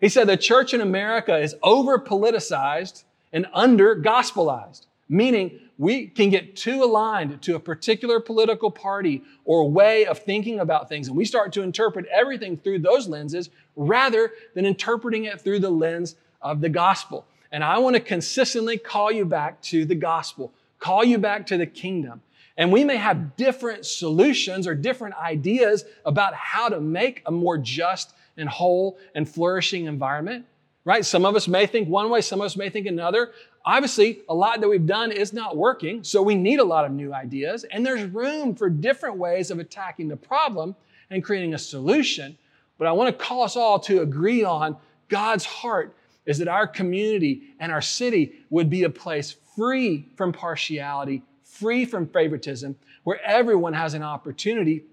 He 0.00 0.08
said 0.08 0.26
the 0.26 0.38
church 0.38 0.72
in 0.72 0.80
America 0.80 1.36
is 1.36 1.54
over 1.62 1.98
politicized 1.98 3.04
and 3.30 3.46
under 3.52 3.94
gospelized, 3.94 4.86
meaning 5.06 5.60
we 5.76 6.06
can 6.06 6.30
get 6.30 6.56
too 6.56 6.82
aligned 6.82 7.42
to 7.42 7.56
a 7.56 7.60
particular 7.60 8.18
political 8.18 8.70
party 8.70 9.22
or 9.44 9.70
way 9.70 10.06
of 10.06 10.18
thinking 10.18 10.60
about 10.60 10.88
things, 10.88 11.08
and 11.08 11.16
we 11.16 11.26
start 11.26 11.52
to 11.52 11.62
interpret 11.62 12.06
everything 12.06 12.56
through 12.56 12.78
those 12.78 13.06
lenses 13.06 13.50
rather 13.76 14.32
than 14.54 14.64
interpreting 14.64 15.26
it 15.26 15.42
through 15.42 15.58
the 15.58 15.70
lens 15.70 16.16
of 16.40 16.62
the 16.62 16.70
gospel. 16.70 17.26
And 17.52 17.62
I 17.62 17.78
want 17.78 17.96
to 17.96 18.00
consistently 18.00 18.78
call 18.78 19.12
you 19.12 19.26
back 19.26 19.60
to 19.62 19.84
the 19.84 19.94
gospel 19.94 20.54
call 20.80 21.04
you 21.04 21.18
back 21.18 21.46
to 21.46 21.56
the 21.56 21.66
kingdom. 21.66 22.22
And 22.56 22.72
we 22.72 22.84
may 22.84 22.96
have 22.96 23.36
different 23.36 23.86
solutions 23.86 24.66
or 24.66 24.74
different 24.74 25.14
ideas 25.14 25.84
about 26.04 26.34
how 26.34 26.68
to 26.68 26.80
make 26.80 27.22
a 27.26 27.30
more 27.30 27.56
just 27.56 28.14
and 28.36 28.48
whole 28.48 28.98
and 29.14 29.28
flourishing 29.28 29.86
environment, 29.86 30.44
right? 30.84 31.04
Some 31.04 31.24
of 31.24 31.36
us 31.36 31.46
may 31.46 31.66
think 31.66 31.88
one 31.88 32.10
way, 32.10 32.20
some 32.20 32.40
of 32.40 32.46
us 32.46 32.56
may 32.56 32.68
think 32.68 32.86
another. 32.86 33.32
Obviously, 33.64 34.20
a 34.28 34.34
lot 34.34 34.60
that 34.60 34.68
we've 34.68 34.86
done 34.86 35.12
is 35.12 35.32
not 35.32 35.56
working, 35.56 36.02
so 36.02 36.22
we 36.22 36.34
need 36.34 36.60
a 36.60 36.64
lot 36.64 36.84
of 36.84 36.92
new 36.92 37.14
ideas. 37.14 37.64
And 37.64 37.84
there's 37.84 38.04
room 38.04 38.54
for 38.54 38.68
different 38.68 39.16
ways 39.16 39.50
of 39.50 39.58
attacking 39.58 40.08
the 40.08 40.16
problem 40.16 40.74
and 41.10 41.22
creating 41.22 41.54
a 41.54 41.58
solution. 41.58 42.36
But 42.78 42.88
I 42.88 42.92
want 42.92 43.16
to 43.16 43.24
call 43.24 43.42
us 43.42 43.56
all 43.56 43.78
to 43.80 44.00
agree 44.00 44.44
on 44.44 44.76
God's 45.08 45.44
heart 45.44 45.94
is 46.24 46.38
that 46.38 46.48
our 46.48 46.66
community 46.66 47.54
and 47.58 47.72
our 47.72 47.82
city 47.82 48.34
would 48.50 48.70
be 48.70 48.84
a 48.84 48.90
place 48.90 49.36
free 49.56 50.08
from 50.16 50.32
partiality, 50.32 51.22
free 51.42 51.84
from 51.84 52.06
favoritism, 52.06 52.76
where 53.04 53.20
everyone 53.24 53.72
has 53.72 53.94
an 53.94 54.02
opportunity 54.02 54.84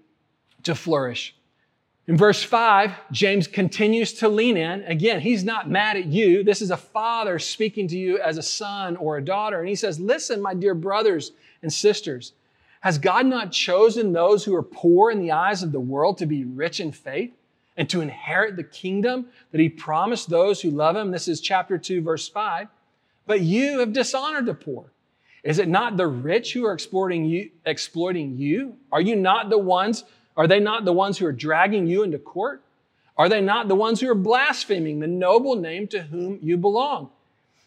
to 0.62 0.74
flourish. 0.74 1.34
In 2.08 2.16
verse 2.16 2.42
5, 2.42 2.92
James 3.12 3.46
continues 3.46 4.14
to 4.14 4.30
lean 4.30 4.56
in. 4.56 4.82
Again, 4.84 5.20
he's 5.20 5.44
not 5.44 5.68
mad 5.68 5.98
at 5.98 6.06
you. 6.06 6.42
This 6.42 6.62
is 6.62 6.70
a 6.70 6.76
father 6.76 7.38
speaking 7.38 7.86
to 7.88 7.98
you 7.98 8.18
as 8.18 8.38
a 8.38 8.42
son 8.42 8.96
or 8.96 9.18
a 9.18 9.24
daughter. 9.24 9.60
And 9.60 9.68
he 9.68 9.74
says, 9.74 10.00
Listen, 10.00 10.40
my 10.40 10.54
dear 10.54 10.74
brothers 10.74 11.32
and 11.62 11.70
sisters, 11.70 12.32
has 12.80 12.96
God 12.96 13.26
not 13.26 13.52
chosen 13.52 14.12
those 14.12 14.42
who 14.42 14.54
are 14.54 14.62
poor 14.62 15.10
in 15.10 15.20
the 15.20 15.32
eyes 15.32 15.62
of 15.62 15.70
the 15.70 15.80
world 15.80 16.16
to 16.18 16.26
be 16.26 16.44
rich 16.44 16.80
in 16.80 16.92
faith 16.92 17.32
and 17.76 17.90
to 17.90 18.00
inherit 18.00 18.56
the 18.56 18.64
kingdom 18.64 19.26
that 19.52 19.60
he 19.60 19.68
promised 19.68 20.30
those 20.30 20.62
who 20.62 20.70
love 20.70 20.96
him? 20.96 21.10
This 21.10 21.28
is 21.28 21.42
chapter 21.42 21.76
2, 21.76 22.00
verse 22.00 22.26
5. 22.26 22.68
But 23.28 23.42
you 23.42 23.78
have 23.80 23.92
dishonored 23.92 24.46
the 24.46 24.54
poor. 24.54 24.90
Is 25.44 25.58
it 25.58 25.68
not 25.68 25.98
the 25.98 26.06
rich 26.06 26.54
who 26.54 26.64
are 26.64 26.72
exploiting 26.72 27.26
you, 27.26 27.50
exploiting 27.66 28.38
you? 28.38 28.76
Are 28.90 29.02
you 29.02 29.14
not 29.14 29.50
the 29.50 29.58
ones, 29.58 30.04
are 30.36 30.48
they 30.48 30.58
not 30.58 30.86
the 30.86 30.94
ones 30.94 31.18
who 31.18 31.26
are 31.26 31.32
dragging 31.32 31.86
you 31.86 32.02
into 32.02 32.18
court? 32.18 32.62
Are 33.18 33.28
they 33.28 33.42
not 33.42 33.68
the 33.68 33.74
ones 33.74 34.00
who 34.00 34.08
are 34.10 34.14
blaspheming 34.14 34.98
the 34.98 35.06
noble 35.06 35.56
name 35.56 35.86
to 35.88 36.02
whom 36.02 36.38
you 36.42 36.56
belong? 36.56 37.10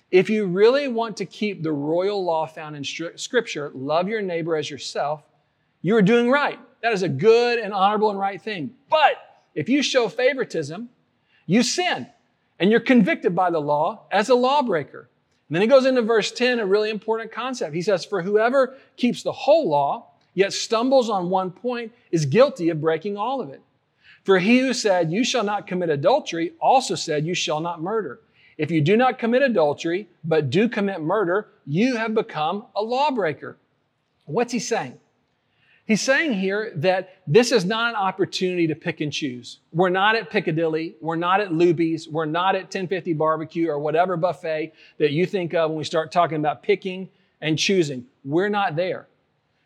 If 0.10 0.30
you 0.30 0.47
really 0.47 0.88
want 0.88 1.15
to 1.17 1.26
keep 1.26 1.62
the 1.62 1.71
royal 1.71 2.26
law 2.26 2.47
found 2.47 2.76
in 2.76 2.84
Scripture, 2.84 3.71
love 3.76 4.10
your 4.10 4.21
neighbor 4.21 4.58
as 4.58 4.69
yourself, 4.69 5.24
you 5.84 5.95
are 5.95 6.02
doing 6.02 6.30
right. 6.30 6.60
That 6.82 6.91
is 6.91 7.04
a 7.04 7.10
good 7.10 7.60
and 7.60 7.71
honorable 7.71 8.10
and 8.10 8.19
right 8.19 8.41
thing. 8.41 8.71
But 8.89 9.43
if 9.54 9.69
you 9.69 9.84
show 9.84 10.10
favoritism, 10.10 10.89
you 11.45 11.62
sin 11.62 12.08
and 12.60 12.71
you're 12.71 12.80
convicted 12.80 13.36
by 13.36 13.52
the 13.52 13.62
law 13.62 14.06
as 14.12 14.30
a 14.30 14.36
lawbreaker. 14.36 15.08
And 15.52 15.58
then 15.58 15.64
he 15.64 15.68
goes 15.68 15.86
into 15.86 16.02
verse 16.02 16.32
10, 16.32 16.62
a 16.62 16.66
really 16.66 16.90
important 16.90 17.34
concept. 17.34 17.76
He 17.76 17.82
says, 17.82 18.06
For 18.06 18.22
whoever 18.22 18.78
keeps 18.96 19.22
the 19.22 19.34
whole 19.34 19.68
law, 19.68 20.06
yet 20.34 20.54
stumbles 20.54 21.10
on 21.10 21.30
one 21.30 21.52
point, 21.52 21.92
is 22.10 22.26
guilty 22.26 22.70
of 22.70 22.80
breaking 22.80 23.18
all 23.18 23.42
of 23.42 23.50
it. 23.50 23.62
For 24.24 24.40
he 24.40 24.60
who 24.60 24.74
said, 24.74 25.12
You 25.12 25.26
shall 25.26 25.44
not 25.44 25.68
commit 25.68 25.90
adultery, 25.90 26.54
also 26.62 26.96
said, 26.96 27.26
You 27.26 27.36
shall 27.36 27.60
not 27.60 27.82
murder. 27.82 28.22
If 28.58 28.72
you 28.72 28.80
do 28.80 28.96
not 28.96 29.20
commit 29.20 29.42
adultery, 29.42 30.08
but 30.24 30.50
do 30.50 30.70
commit 30.70 31.02
murder, 31.02 31.50
you 31.68 31.98
have 31.98 32.14
become 32.14 32.68
a 32.74 32.82
lawbreaker. 32.82 33.58
What's 34.24 34.54
he 34.54 34.60
saying? 34.60 35.00
He's 35.92 36.00
saying 36.00 36.32
here 36.32 36.72
that 36.78 37.18
this 37.28 37.52
is 37.52 37.66
not 37.66 37.90
an 37.90 37.96
opportunity 37.98 38.66
to 38.66 38.76
pick 38.76 39.02
and 39.02 39.12
choose. 39.12 39.60
We're 39.74 39.90
not 39.90 40.16
at 40.16 40.30
Piccadilly. 40.30 40.96
We're 41.02 41.18
not 41.18 41.42
at 41.42 41.50
Luby's. 41.50 42.08
We're 42.08 42.24
not 42.24 42.56
at 42.56 42.62
1050 42.62 43.12
barbecue 43.12 43.70
or 43.70 43.78
whatever 43.78 44.16
buffet 44.16 44.72
that 45.00 45.12
you 45.12 45.26
think 45.26 45.54
of 45.54 45.70
when 45.70 45.78
we 45.78 45.84
start 45.84 46.10
talking 46.10 46.38
about 46.38 46.64
picking 46.64 47.10
and 47.42 47.60
choosing. 47.60 48.06
We're 48.24 48.48
not 48.48 48.78
there, 48.78 49.10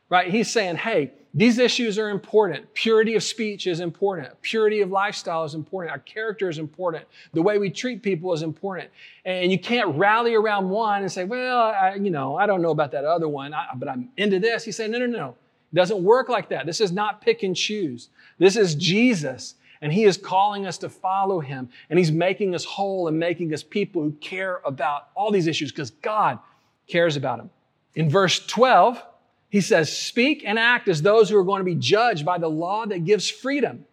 right? 0.09 0.31
He's 0.31 0.49
saying, 0.49 0.77
hey, 0.77 1.11
these 1.35 1.59
issues 1.59 1.99
are 1.99 2.09
important. 2.09 2.73
Purity 2.73 3.13
of 3.13 3.21
speech 3.21 3.67
is 3.67 3.79
important. 3.79 4.29
Purity 4.41 4.81
of 4.81 4.89
lifestyle 4.89 5.43
is 5.43 5.53
important. 5.53 5.91
Our 5.91 5.99
character 5.99 6.49
is 6.49 6.57
important. 6.57 7.05
The 7.33 7.43
way 7.43 7.59
we 7.59 7.69
treat 7.69 8.01
people 8.01 8.33
is 8.33 8.41
important. 8.41 8.89
And 9.25 9.51
you 9.51 9.59
can't 9.59 9.95
rally 9.95 10.33
around 10.33 10.71
one 10.71 11.03
and 11.03 11.11
say, 11.11 11.23
well, 11.23 11.59
I, 11.59 11.99
you 12.01 12.09
know, 12.09 12.35
I 12.35 12.47
don't 12.47 12.63
know 12.63 12.71
about 12.71 12.93
that 12.93 13.05
other 13.05 13.29
one, 13.29 13.53
but 13.75 13.87
I'm 13.87 14.09
into 14.17 14.39
this. 14.39 14.65
He's 14.65 14.75
saying, 14.75 14.89
no, 14.89 14.97
no, 14.97 15.05
no. 15.05 15.35
It 15.75 15.79
doesn't 15.79 16.01
work 16.01 16.29
like 16.29 16.47
that. 16.49 16.65
This 16.65 16.79
is 16.79 16.93
not 16.93 17.19
pick 17.19 17.43
and 17.43 17.53
choose. 17.53 18.07
This 18.37 18.55
is 18.55 18.75
Jesus. 18.75 19.55
And 19.81 19.91
he 19.91 20.05
is 20.05 20.15
calling 20.15 20.65
us 20.65 20.77
to 20.77 20.89
follow 20.89 21.41
him. 21.41 21.67
And 21.89 21.99
he's 21.99 22.13
making 22.13 22.55
us 22.55 22.63
whole 22.63 23.09
and 23.09 23.19
making 23.19 23.53
us 23.53 23.61
people 23.61 24.01
who 24.01 24.13
care 24.13 24.61
about 24.63 25.09
all 25.15 25.31
these 25.31 25.47
issues 25.47 25.73
because 25.73 25.89
God 25.91 26.39
cares 26.87 27.17
about 27.17 27.39
them. 27.39 27.49
In 27.93 28.09
verse 28.09 28.39
12, 28.45 29.03
he 29.49 29.59
says, 29.59 29.91
Speak 29.91 30.43
and 30.45 30.57
act 30.57 30.87
as 30.87 31.01
those 31.01 31.29
who 31.29 31.37
are 31.37 31.43
going 31.43 31.59
to 31.59 31.65
be 31.65 31.75
judged 31.75 32.25
by 32.25 32.37
the 32.37 32.47
law 32.47 32.85
that 32.85 33.03
gives 33.03 33.29
freedom, 33.29 33.83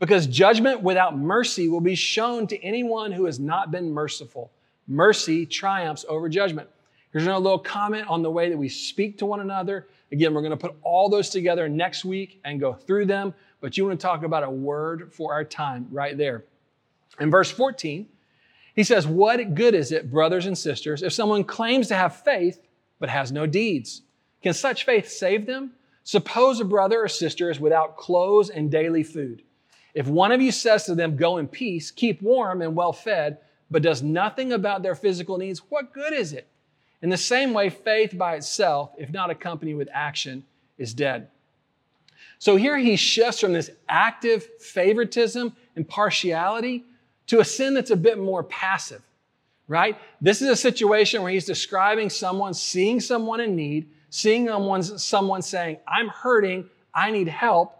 because 0.00 0.26
judgment 0.26 0.82
without 0.82 1.16
mercy 1.16 1.68
will 1.68 1.80
be 1.80 1.94
shown 1.94 2.48
to 2.48 2.60
anyone 2.64 3.12
who 3.12 3.26
has 3.26 3.38
not 3.38 3.70
been 3.70 3.92
merciful. 3.92 4.50
Mercy 4.88 5.46
triumphs 5.46 6.04
over 6.08 6.28
judgment. 6.28 6.68
Here's 7.18 7.26
another 7.26 7.42
little 7.42 7.58
comment 7.58 8.06
on 8.06 8.22
the 8.22 8.30
way 8.30 8.48
that 8.48 8.56
we 8.56 8.68
speak 8.68 9.18
to 9.18 9.26
one 9.26 9.40
another. 9.40 9.88
Again, 10.12 10.32
we're 10.32 10.40
going 10.40 10.52
to 10.52 10.56
put 10.56 10.76
all 10.84 11.08
those 11.08 11.30
together 11.30 11.68
next 11.68 12.04
week 12.04 12.40
and 12.44 12.60
go 12.60 12.72
through 12.72 13.06
them, 13.06 13.34
but 13.60 13.76
you 13.76 13.84
want 13.84 13.98
to 13.98 14.06
talk 14.06 14.22
about 14.22 14.44
a 14.44 14.50
word 14.50 15.12
for 15.12 15.32
our 15.32 15.42
time 15.42 15.88
right 15.90 16.16
there. 16.16 16.44
In 17.18 17.28
verse 17.28 17.50
14, 17.50 18.06
he 18.76 18.84
says, 18.84 19.04
What 19.04 19.56
good 19.56 19.74
is 19.74 19.90
it, 19.90 20.12
brothers 20.12 20.46
and 20.46 20.56
sisters, 20.56 21.02
if 21.02 21.12
someone 21.12 21.42
claims 21.42 21.88
to 21.88 21.96
have 21.96 22.22
faith 22.22 22.60
but 23.00 23.08
has 23.08 23.32
no 23.32 23.46
deeds? 23.46 24.02
Can 24.40 24.54
such 24.54 24.84
faith 24.84 25.08
save 25.08 25.44
them? 25.44 25.72
Suppose 26.04 26.60
a 26.60 26.64
brother 26.64 27.02
or 27.02 27.08
sister 27.08 27.50
is 27.50 27.58
without 27.58 27.96
clothes 27.96 28.48
and 28.48 28.70
daily 28.70 29.02
food. 29.02 29.42
If 29.92 30.06
one 30.06 30.30
of 30.30 30.40
you 30.40 30.52
says 30.52 30.84
to 30.84 30.94
them, 30.94 31.16
Go 31.16 31.38
in 31.38 31.48
peace, 31.48 31.90
keep 31.90 32.22
warm 32.22 32.62
and 32.62 32.76
well 32.76 32.92
fed, 32.92 33.38
but 33.72 33.82
does 33.82 34.04
nothing 34.04 34.52
about 34.52 34.84
their 34.84 34.94
physical 34.94 35.36
needs, 35.36 35.58
what 35.68 35.92
good 35.92 36.12
is 36.12 36.32
it? 36.32 36.46
In 37.02 37.10
the 37.10 37.16
same 37.16 37.52
way, 37.52 37.70
faith 37.70 38.16
by 38.16 38.36
itself, 38.36 38.90
if 38.98 39.10
not 39.10 39.30
accompanied 39.30 39.74
with 39.74 39.88
action, 39.92 40.44
is 40.78 40.94
dead. 40.94 41.28
So 42.38 42.56
here 42.56 42.78
he 42.78 42.96
shifts 42.96 43.40
from 43.40 43.52
this 43.52 43.70
active 43.88 44.46
favoritism 44.60 45.54
and 45.76 45.88
partiality 45.88 46.84
to 47.28 47.40
a 47.40 47.44
sin 47.44 47.74
that's 47.74 47.90
a 47.90 47.96
bit 47.96 48.18
more 48.18 48.42
passive, 48.42 49.02
right? 49.66 49.96
This 50.20 50.42
is 50.42 50.48
a 50.48 50.56
situation 50.56 51.22
where 51.22 51.32
he's 51.32 51.44
describing 51.44 52.10
someone 52.10 52.54
seeing 52.54 53.00
someone 53.00 53.40
in 53.40 53.54
need 53.54 53.88
seeing 54.10 54.46
someone, 54.48 54.82
someone 54.82 55.42
saying, 55.42 55.78
I'm 55.86 56.08
hurting, 56.08 56.68
I 56.94 57.10
need 57.10 57.28
help, 57.28 57.74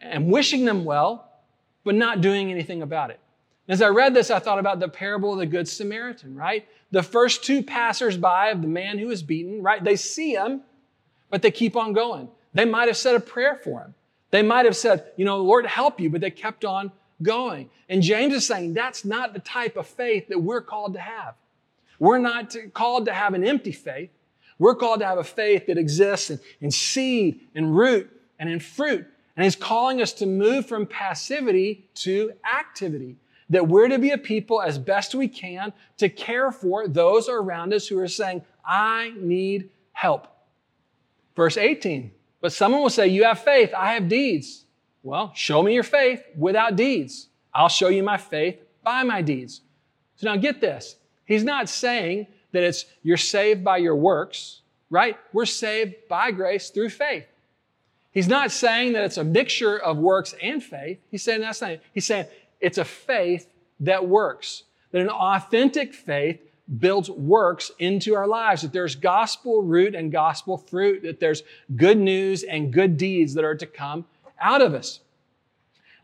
and 0.00 0.30
wishing 0.30 0.64
them 0.64 0.84
well, 0.84 1.30
but 1.84 1.94
not 1.94 2.20
doing 2.20 2.50
anything 2.50 2.82
about 2.82 3.10
it. 3.10 3.20
As 3.68 3.80
I 3.80 3.88
read 3.88 4.14
this, 4.14 4.30
I 4.30 4.38
thought 4.38 4.58
about 4.58 4.80
the 4.80 4.88
parable 4.88 5.32
of 5.32 5.38
the 5.38 5.46
Good 5.46 5.68
Samaritan, 5.68 6.34
right? 6.34 6.66
The 6.90 7.02
first 7.02 7.44
two 7.44 7.62
passersby 7.62 8.50
of 8.50 8.60
the 8.60 8.68
man 8.68 8.98
who 8.98 9.06
was 9.06 9.22
beaten, 9.22 9.62
right? 9.62 9.82
They 9.82 9.96
see 9.96 10.34
him, 10.34 10.62
but 11.30 11.42
they 11.42 11.50
keep 11.50 11.76
on 11.76 11.92
going. 11.92 12.28
They 12.54 12.64
might 12.64 12.88
have 12.88 12.96
said 12.96 13.14
a 13.14 13.20
prayer 13.20 13.60
for 13.62 13.80
him. 13.80 13.94
They 14.30 14.42
might 14.42 14.64
have 14.64 14.76
said, 14.76 15.04
you 15.16 15.24
know, 15.24 15.38
Lord, 15.38 15.66
help 15.66 16.00
you, 16.00 16.10
but 16.10 16.20
they 16.20 16.30
kept 16.30 16.64
on 16.64 16.90
going. 17.22 17.70
And 17.88 18.02
James 18.02 18.34
is 18.34 18.46
saying 18.46 18.74
that's 18.74 19.04
not 19.04 19.32
the 19.32 19.40
type 19.40 19.76
of 19.76 19.86
faith 19.86 20.28
that 20.28 20.40
we're 20.40 20.62
called 20.62 20.94
to 20.94 21.00
have. 21.00 21.34
We're 21.98 22.18
not 22.18 22.56
called 22.74 23.04
to 23.06 23.12
have 23.12 23.34
an 23.34 23.44
empty 23.44 23.72
faith. 23.72 24.10
We're 24.58 24.74
called 24.74 25.00
to 25.00 25.06
have 25.06 25.18
a 25.18 25.24
faith 25.24 25.66
that 25.66 25.78
exists 25.78 26.30
in, 26.30 26.40
in 26.60 26.70
seed 26.70 27.40
and 27.54 27.76
root 27.76 28.10
and 28.38 28.48
in 28.48 28.58
fruit. 28.58 29.06
And 29.36 29.44
He's 29.44 29.56
calling 29.56 30.02
us 30.02 30.12
to 30.14 30.26
move 30.26 30.66
from 30.66 30.86
passivity 30.86 31.88
to 31.96 32.32
activity. 32.58 33.16
That 33.52 33.68
we're 33.68 33.88
to 33.88 33.98
be 33.98 34.10
a 34.10 34.18
people 34.18 34.62
as 34.62 34.78
best 34.78 35.14
we 35.14 35.28
can 35.28 35.72
to 35.98 36.08
care 36.08 36.50
for 36.50 36.88
those 36.88 37.28
around 37.28 37.72
us 37.72 37.86
who 37.86 37.98
are 37.98 38.08
saying, 38.08 38.42
I 38.64 39.12
need 39.16 39.68
help. 39.92 40.26
Verse 41.36 41.56
18, 41.56 42.10
but 42.40 42.52
someone 42.52 42.82
will 42.82 42.90
say, 42.90 43.08
You 43.08 43.24
have 43.24 43.40
faith, 43.40 43.72
I 43.76 43.92
have 43.92 44.08
deeds. 44.08 44.64
Well, 45.02 45.32
show 45.34 45.62
me 45.62 45.74
your 45.74 45.82
faith 45.82 46.22
without 46.36 46.76
deeds. 46.76 47.28
I'll 47.54 47.68
show 47.68 47.88
you 47.88 48.02
my 48.02 48.16
faith 48.16 48.58
by 48.82 49.02
my 49.02 49.20
deeds. 49.20 49.60
So 50.16 50.28
now 50.28 50.36
get 50.36 50.60
this. 50.60 50.96
He's 51.26 51.44
not 51.44 51.68
saying 51.68 52.28
that 52.52 52.62
it's 52.62 52.86
you're 53.02 53.16
saved 53.16 53.62
by 53.64 53.78
your 53.78 53.96
works, 53.96 54.62
right? 54.90 55.18
We're 55.32 55.46
saved 55.46 55.94
by 56.08 56.30
grace 56.30 56.70
through 56.70 56.90
faith. 56.90 57.26
He's 58.12 58.28
not 58.28 58.52
saying 58.52 58.92
that 58.92 59.04
it's 59.04 59.16
a 59.16 59.24
mixture 59.24 59.78
of 59.78 59.96
works 59.96 60.34
and 60.42 60.62
faith. 60.62 60.98
He's 61.10 61.22
saying 61.22 61.40
that's 61.40 61.62
not. 61.62 61.78
He's 61.94 62.06
saying 62.06 62.26
it's 62.62 62.78
a 62.78 62.84
faith 62.84 63.48
that 63.80 64.06
works. 64.08 64.64
That 64.92 65.02
an 65.02 65.08
authentic 65.08 65.92
faith 65.92 66.40
builds 66.78 67.10
works 67.10 67.70
into 67.78 68.14
our 68.14 68.26
lives. 68.26 68.62
That 68.62 68.72
there's 68.72 68.94
gospel 68.94 69.62
root 69.62 69.94
and 69.94 70.10
gospel 70.12 70.56
fruit. 70.56 71.02
That 71.02 71.20
there's 71.20 71.42
good 71.76 71.98
news 71.98 72.44
and 72.44 72.72
good 72.72 72.96
deeds 72.96 73.34
that 73.34 73.44
are 73.44 73.56
to 73.56 73.66
come 73.66 74.06
out 74.40 74.62
of 74.62 74.74
us. 74.74 75.00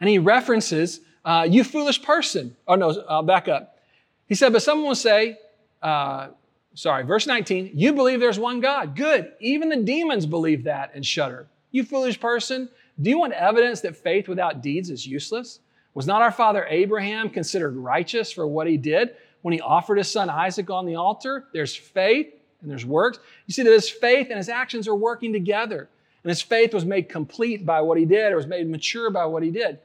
And 0.01 0.11
he 0.11 0.19
references, 0.19 1.01
uh, 1.25 1.47
"You 1.49 1.65
foolish 1.65 2.03
person." 2.03 2.57
Oh 2.67 2.75
no, 2.75 2.91
I'll 3.09 3.23
back 3.23 3.49
up. 3.49 3.79
He 4.27 4.35
said, 4.35 4.53
"But 4.53 4.63
someone 4.63 4.89
will 4.89 4.95
say, 4.95 5.39
uh, 5.83 6.29
sorry, 6.75 7.05
verse 7.05 7.27
19, 7.27 7.73
you 7.75 7.93
believe 7.93 8.21
there's 8.21 8.39
one 8.39 8.61
God. 8.61 8.95
Good. 8.97 9.33
Even 9.41 9.69
the 9.69 9.77
demons 9.77 10.27
believe 10.27 10.65
that 10.65 10.93
and 10.95 11.05
shudder. 11.05 11.49
You 11.71 11.85
foolish 11.85 12.19
person, 12.21 12.69
do 13.01 13.11
you 13.11 13.19
want 13.19 13.33
evidence 13.33 13.81
that 13.83 13.97
faith 13.97 14.29
without 14.29 14.63
deeds 14.63 14.91
is 14.91 15.07
useless? 15.07 15.61
Was 15.99 16.07
not 16.07 16.23
our 16.23 16.31
father 16.31 16.65
Abraham 16.71 17.29
considered 17.29 17.75
righteous 17.75 18.31
for 18.31 18.47
what 18.47 18.69
he 18.69 18.77
did 18.77 19.17
when 19.43 19.53
he 19.53 19.61
offered 19.61 19.99
his 19.99 20.09
son 20.09 20.31
Isaac 20.31 20.71
on 20.71 20.87
the 20.87 20.95
altar? 20.95 21.47
There's 21.53 21.75
faith 21.75 22.33
and 22.63 22.71
there's 22.71 22.87
works. 22.87 23.19
You 23.49 23.53
see 23.53 23.65
that 23.65 23.73
his 23.73 23.91
faith 23.91 24.29
and 24.31 24.37
his 24.37 24.49
actions 24.49 24.87
are 24.87 24.95
working 24.95 25.33
together. 25.33 25.89
And 26.23 26.31
his 26.31 26.41
faith 26.41 26.73
was 26.73 26.85
made 26.85 27.09
complete 27.09 27.67
by 27.67 27.81
what 27.81 27.99
he 27.99 28.05
did, 28.05 28.33
or 28.33 28.37
was 28.37 28.47
made 28.47 28.71
mature 28.71 29.11
by 29.11 29.25
what 29.25 29.43
he 29.43 29.51
did. 29.51 29.81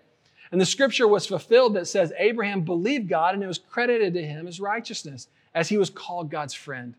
And 0.52 0.62
the 0.62 0.68
scripture 0.68 1.08
was 1.08 1.26
fulfilled 1.26 1.74
that 1.74 1.88
says 1.88 2.14
Abraham 2.20 2.62
believed 2.62 3.10
God 3.10 3.34
and 3.34 3.44
it 3.44 3.48
was 3.48 3.58
credited 3.58 4.14
to 4.14 4.22
him 4.24 4.46
as 4.46 4.60
righteousness 4.60 5.30
as 5.56 5.68
he 5.68 5.80
was 5.80 5.90
called 5.90 6.30
God's 6.30 6.54
friend. 6.54 6.94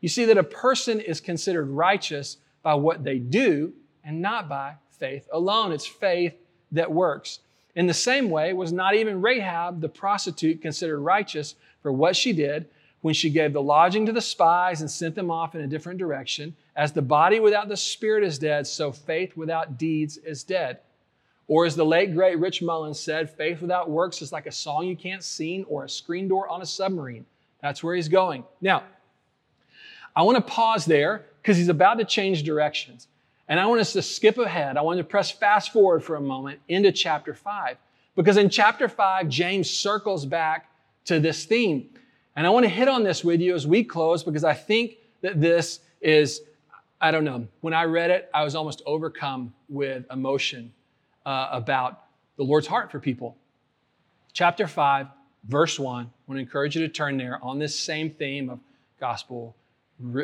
You 0.00 0.08
see 0.08 0.24
that 0.24 0.36
a 0.36 0.42
person 0.42 0.98
is 0.98 1.20
considered 1.20 1.68
righteous 1.68 2.38
by 2.64 2.74
what 2.74 3.04
they 3.04 3.20
do 3.20 3.72
and 4.02 4.20
not 4.20 4.48
by 4.48 4.74
faith 4.90 5.28
alone. 5.32 5.70
It's 5.70 5.86
faith 5.86 6.34
that 6.72 6.90
works. 6.90 7.38
In 7.78 7.86
the 7.86 7.94
same 7.94 8.28
way, 8.28 8.52
was 8.54 8.72
not 8.72 8.96
even 8.96 9.22
Rahab, 9.22 9.80
the 9.80 9.88
prostitute, 9.88 10.60
considered 10.60 10.98
righteous 10.98 11.54
for 11.80 11.92
what 11.92 12.16
she 12.16 12.32
did 12.32 12.66
when 13.02 13.14
she 13.14 13.30
gave 13.30 13.52
the 13.52 13.62
lodging 13.62 14.04
to 14.04 14.10
the 14.10 14.20
spies 14.20 14.80
and 14.80 14.90
sent 14.90 15.14
them 15.14 15.30
off 15.30 15.54
in 15.54 15.60
a 15.60 15.66
different 15.68 16.00
direction? 16.00 16.56
As 16.74 16.90
the 16.90 17.02
body 17.02 17.38
without 17.38 17.68
the 17.68 17.76
spirit 17.76 18.24
is 18.24 18.36
dead, 18.36 18.66
so 18.66 18.90
faith 18.90 19.36
without 19.36 19.78
deeds 19.78 20.16
is 20.16 20.42
dead. 20.42 20.80
Or 21.46 21.66
as 21.66 21.76
the 21.76 21.86
late 21.86 22.12
great 22.12 22.40
Rich 22.40 22.62
Mullins 22.62 22.98
said, 22.98 23.30
faith 23.30 23.60
without 23.60 23.88
works 23.88 24.22
is 24.22 24.32
like 24.32 24.46
a 24.46 24.52
song 24.52 24.88
you 24.88 24.96
can't 24.96 25.22
sing 25.22 25.64
or 25.68 25.84
a 25.84 25.88
screen 25.88 26.26
door 26.26 26.48
on 26.48 26.60
a 26.60 26.66
submarine. 26.66 27.26
That's 27.62 27.84
where 27.84 27.94
he's 27.94 28.08
going. 28.08 28.42
Now, 28.60 28.82
I 30.16 30.22
want 30.22 30.34
to 30.34 30.52
pause 30.52 30.84
there 30.84 31.26
because 31.40 31.56
he's 31.56 31.68
about 31.68 32.00
to 32.00 32.04
change 32.04 32.42
directions. 32.42 33.06
And 33.48 33.58
I 33.58 33.66
want 33.66 33.80
us 33.80 33.94
to 33.94 34.02
skip 34.02 34.36
ahead. 34.38 34.76
I 34.76 34.82
want 34.82 34.98
to 34.98 35.04
press 35.04 35.30
fast 35.30 35.72
forward 35.72 36.04
for 36.04 36.16
a 36.16 36.20
moment 36.20 36.60
into 36.68 36.92
chapter 36.92 37.34
5. 37.34 37.76
Because 38.14 38.36
in 38.36 38.50
chapter 38.50 38.88
5, 38.88 39.28
James 39.28 39.70
circles 39.70 40.26
back 40.26 40.70
to 41.06 41.18
this 41.18 41.44
theme. 41.44 41.88
And 42.36 42.46
I 42.46 42.50
want 42.50 42.64
to 42.64 42.70
hit 42.70 42.88
on 42.88 43.02
this 43.02 43.24
with 43.24 43.40
you 43.40 43.54
as 43.54 43.66
we 43.66 43.82
close 43.84 44.22
because 44.22 44.44
I 44.44 44.54
think 44.54 44.96
that 45.22 45.40
this 45.40 45.80
is, 46.00 46.42
I 47.00 47.10
don't 47.10 47.24
know, 47.24 47.48
when 47.62 47.74
I 47.74 47.84
read 47.84 48.10
it, 48.10 48.28
I 48.34 48.44
was 48.44 48.54
almost 48.54 48.82
overcome 48.86 49.54
with 49.68 50.04
emotion 50.12 50.72
uh, 51.24 51.48
about 51.50 52.04
the 52.36 52.44
Lord's 52.44 52.66
heart 52.66 52.90
for 52.90 53.00
people. 53.00 53.36
Chapter 54.32 54.66
5, 54.66 55.06
verse 55.44 55.78
1, 55.78 56.04
I 56.04 56.08
want 56.26 56.38
to 56.38 56.40
encourage 56.40 56.76
you 56.76 56.82
to 56.82 56.88
turn 56.88 57.16
there 57.16 57.42
on 57.42 57.58
this 57.58 57.78
same 57.78 58.10
theme 58.10 58.50
of 58.50 58.60
gospel 59.00 59.56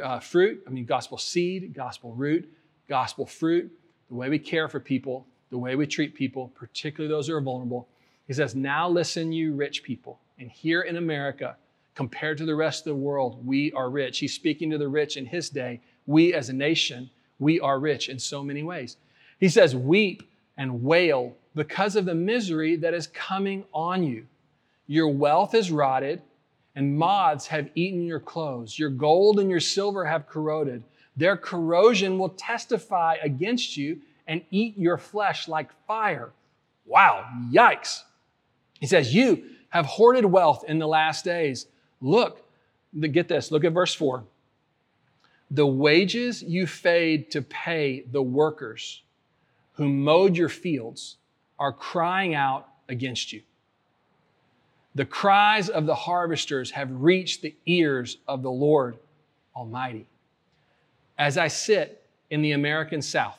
uh, 0.03 0.21
fruit, 0.21 0.63
I 0.67 0.71
mean, 0.71 0.85
gospel 0.85 1.19
seed, 1.19 1.75
gospel 1.75 2.13
root, 2.13 2.49
gospel 2.89 3.27
fruit, 3.27 3.71
the 4.09 4.15
way 4.15 4.29
we 4.29 4.39
care 4.39 4.69
for 4.69 4.81
people, 4.81 5.27
the 5.51 5.59
way 5.59 5.77
we 5.77 5.87
treat 5.87 6.15
people, 6.15 6.53
particularly 6.55 7.13
those 7.13 7.29
who 7.29 7.35
are 7.35 7.41
vulnerable. 7.41 7.89
He 8.27 8.33
says, 8.33 8.55
Now 8.55 8.89
listen, 8.89 9.33
you 9.33 9.55
rich 9.55 9.83
people. 9.83 10.21
And 10.39 10.51
here 10.51 10.83
in 10.83 10.97
America, 10.97 11.57
compared 11.95 12.39
to 12.39 12.45
the 12.45 12.55
rest 12.55 12.81
of 12.81 12.91
the 12.91 13.01
world, 13.01 13.47
we 13.47 13.73
are 13.73 13.91
rich. 13.91 14.19
He's 14.19 14.35
speaking 14.35 14.71
to 14.71 14.79
the 14.79 14.89
rich 14.89 15.17
in 15.17 15.27
his 15.27 15.49
day. 15.49 15.81
We 16.07 16.35
as 16.35 16.49
a 16.49 16.53
nation, 16.53 17.11
we 17.39 17.61
are 17.61 17.79
rich 17.79 18.09
in 18.09 18.19
so 18.19 18.43
many 18.43 18.63
ways. 18.63 18.97
He 19.39 19.49
says, 19.49 19.77
Weep 19.77 20.23
and 20.57 20.83
wail 20.83 21.37
because 21.55 21.97
of 21.97 22.05
the 22.05 22.15
misery 22.15 22.77
that 22.77 22.95
is 22.95 23.07
coming 23.09 23.65
on 23.73 24.03
you. 24.03 24.27
Your 24.87 25.09
wealth 25.09 25.55
is 25.55 25.71
rotted, 25.71 26.21
and 26.75 26.97
moths 26.99 27.47
have 27.47 27.71
eaten 27.75 28.05
your 28.05 28.21
clothes. 28.21 28.79
Your 28.79 28.91
gold 28.91 29.39
and 29.39 29.49
your 29.49 29.61
silver 29.61 30.05
have 30.05 30.27
corroded. 30.27 30.83
Their 31.17 31.37
corrosion 31.37 32.19
will 32.19 32.31
testify 32.31 33.17
against 33.23 33.77
you 33.77 34.01
and 34.27 34.43
eat 34.51 34.77
your 34.77 34.99
flesh 34.99 35.49
like 35.49 35.71
fire. 35.87 36.33
Wow, 36.87 37.27
yikes. 37.51 38.03
He 38.81 38.87
says, 38.87 39.15
You 39.15 39.45
have 39.71 39.87
hoarded 39.87 40.25
wealth 40.25 40.65
in 40.67 40.79
the 40.79 40.89
last 40.89 41.25
days. 41.25 41.67
Look, 42.01 42.45
get 43.01 43.29
this, 43.29 43.51
look 43.51 43.65
at 43.65 43.73
verse 43.73 43.95
4. 43.95 44.25
The 45.51 45.67
wages 45.67 46.43
you 46.43 46.67
paid 46.67 47.31
to 47.33 47.43
pay 47.43 48.01
the 48.01 48.23
workers 48.23 49.03
who 49.75 49.89
mowed 49.89 50.37
your 50.37 50.49
fields 50.49 51.17
are 51.59 51.73
crying 51.73 52.35
out 52.35 52.69
against 52.89 53.33
you. 53.33 53.43
The 54.95 55.05
cries 55.05 55.69
of 55.69 55.87
the 55.87 55.95
harvesters 55.95 56.71
have 56.73 56.91
reached 56.91 57.43
the 57.43 57.55
ears 57.67 58.19
of 58.29 58.43
the 58.43 58.51
Lord 58.51 58.99
Almighty. 59.55 60.07
As 61.19 61.39
I 61.39 61.49
sit 61.49 62.05
in 62.31 62.43
the 62.43 62.53
American 62.53 63.03
South, 63.03 63.39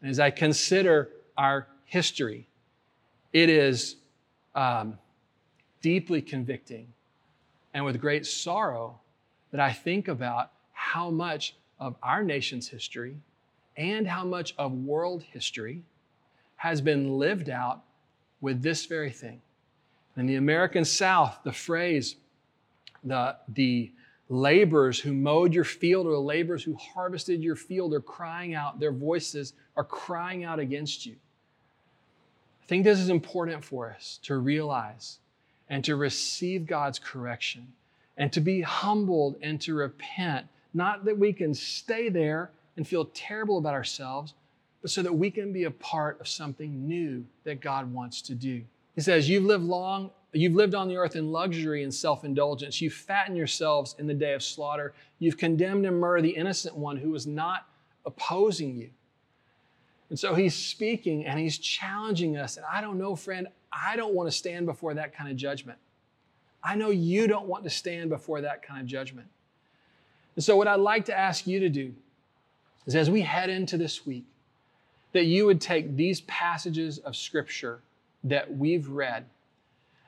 and 0.00 0.10
as 0.10 0.20
I 0.20 0.30
consider 0.30 1.10
our 1.36 1.66
history, 1.84 2.46
it 3.32 3.48
is 3.48 3.96
um, 4.54 4.98
deeply 5.82 6.22
convicting 6.22 6.86
and 7.74 7.84
with 7.84 8.00
great 8.00 8.26
sorrow 8.26 8.98
that 9.50 9.60
I 9.60 9.72
think 9.72 10.08
about 10.08 10.50
how 10.72 11.10
much 11.10 11.54
of 11.78 11.96
our 12.02 12.22
nation's 12.22 12.68
history 12.68 13.16
and 13.76 14.06
how 14.06 14.24
much 14.24 14.54
of 14.58 14.72
world 14.72 15.22
history 15.22 15.82
has 16.56 16.80
been 16.80 17.18
lived 17.18 17.48
out 17.48 17.82
with 18.40 18.62
this 18.62 18.86
very 18.86 19.10
thing. 19.10 19.40
In 20.16 20.26
the 20.26 20.36
American 20.36 20.84
South, 20.84 21.38
the 21.44 21.52
phrase, 21.52 22.16
the, 23.02 23.36
the 23.48 23.90
laborers 24.30 25.00
who 25.00 25.12
mowed 25.12 25.52
your 25.52 25.64
field 25.64 26.06
or 26.06 26.12
the 26.12 26.20
laborers 26.20 26.62
who 26.62 26.76
harvested 26.76 27.42
your 27.42 27.56
field 27.56 27.92
are 27.92 28.00
crying 28.00 28.54
out, 28.54 28.78
their 28.78 28.92
voices 28.92 29.52
are 29.76 29.84
crying 29.84 30.44
out 30.44 30.60
against 30.60 31.04
you. 31.04 31.16
I 32.62 32.66
think 32.66 32.84
this 32.84 33.00
is 33.00 33.08
important 33.08 33.64
for 33.64 33.90
us 33.90 34.20
to 34.22 34.36
realize 34.36 35.18
and 35.68 35.84
to 35.84 35.96
receive 35.96 36.64
God's 36.64 37.00
correction 37.00 37.66
and 38.16 38.32
to 38.32 38.40
be 38.40 38.60
humbled 38.60 39.34
and 39.42 39.60
to 39.62 39.74
repent. 39.74 40.46
Not 40.72 41.04
that 41.06 41.18
we 41.18 41.32
can 41.32 41.52
stay 41.52 42.08
there 42.08 42.52
and 42.76 42.86
feel 42.86 43.06
terrible 43.06 43.58
about 43.58 43.74
ourselves, 43.74 44.34
but 44.80 44.92
so 44.92 45.02
that 45.02 45.12
we 45.12 45.30
can 45.30 45.52
be 45.52 45.64
a 45.64 45.70
part 45.72 46.20
of 46.20 46.28
something 46.28 46.86
new 46.86 47.24
that 47.42 47.60
God 47.60 47.92
wants 47.92 48.22
to 48.22 48.34
do. 48.34 48.62
He 48.94 49.00
says, 49.00 49.28
You've 49.28 49.44
lived 49.44 49.64
long, 49.64 50.10
you've 50.32 50.54
lived 50.54 50.74
on 50.74 50.88
the 50.88 50.96
earth 50.96 51.16
in 51.16 51.32
luxury 51.32 51.82
and 51.82 51.92
self 51.92 52.24
indulgence. 52.24 52.80
You've 52.80 52.94
fattened 52.94 53.36
yourselves 53.36 53.96
in 53.98 54.06
the 54.06 54.14
day 54.14 54.32
of 54.34 54.42
slaughter. 54.42 54.94
You've 55.18 55.36
condemned 55.36 55.86
and 55.86 55.98
murdered 55.98 56.22
the 56.22 56.30
innocent 56.30 56.76
one 56.76 56.96
who 56.96 57.10
was 57.10 57.26
not 57.26 57.66
opposing 58.06 58.76
you. 58.76 58.90
And 60.08 60.18
so 60.18 60.34
he's 60.34 60.54
speaking 60.54 61.24
and 61.24 61.38
he's 61.38 61.58
challenging 61.58 62.36
us. 62.36 62.56
And 62.56 62.66
I 62.70 62.80
don't 62.80 62.98
know, 62.98 63.14
friend, 63.14 63.48
I 63.72 63.96
don't 63.96 64.14
want 64.14 64.28
to 64.28 64.36
stand 64.36 64.66
before 64.66 64.94
that 64.94 65.14
kind 65.14 65.30
of 65.30 65.36
judgment. 65.36 65.78
I 66.62 66.74
know 66.74 66.90
you 66.90 67.26
don't 67.26 67.46
want 67.46 67.64
to 67.64 67.70
stand 67.70 68.10
before 68.10 68.40
that 68.42 68.62
kind 68.62 68.80
of 68.80 68.86
judgment. 68.86 69.28
And 70.36 70.44
so, 70.44 70.56
what 70.56 70.68
I'd 70.68 70.80
like 70.80 71.06
to 71.06 71.16
ask 71.16 71.46
you 71.46 71.60
to 71.60 71.68
do 71.68 71.94
is 72.86 72.94
as 72.94 73.10
we 73.10 73.22
head 73.22 73.50
into 73.50 73.76
this 73.76 74.06
week, 74.06 74.24
that 75.12 75.24
you 75.24 75.46
would 75.46 75.60
take 75.60 75.96
these 75.96 76.20
passages 76.22 76.98
of 76.98 77.16
Scripture 77.16 77.80
that 78.24 78.56
we've 78.56 78.88
read. 78.88 79.24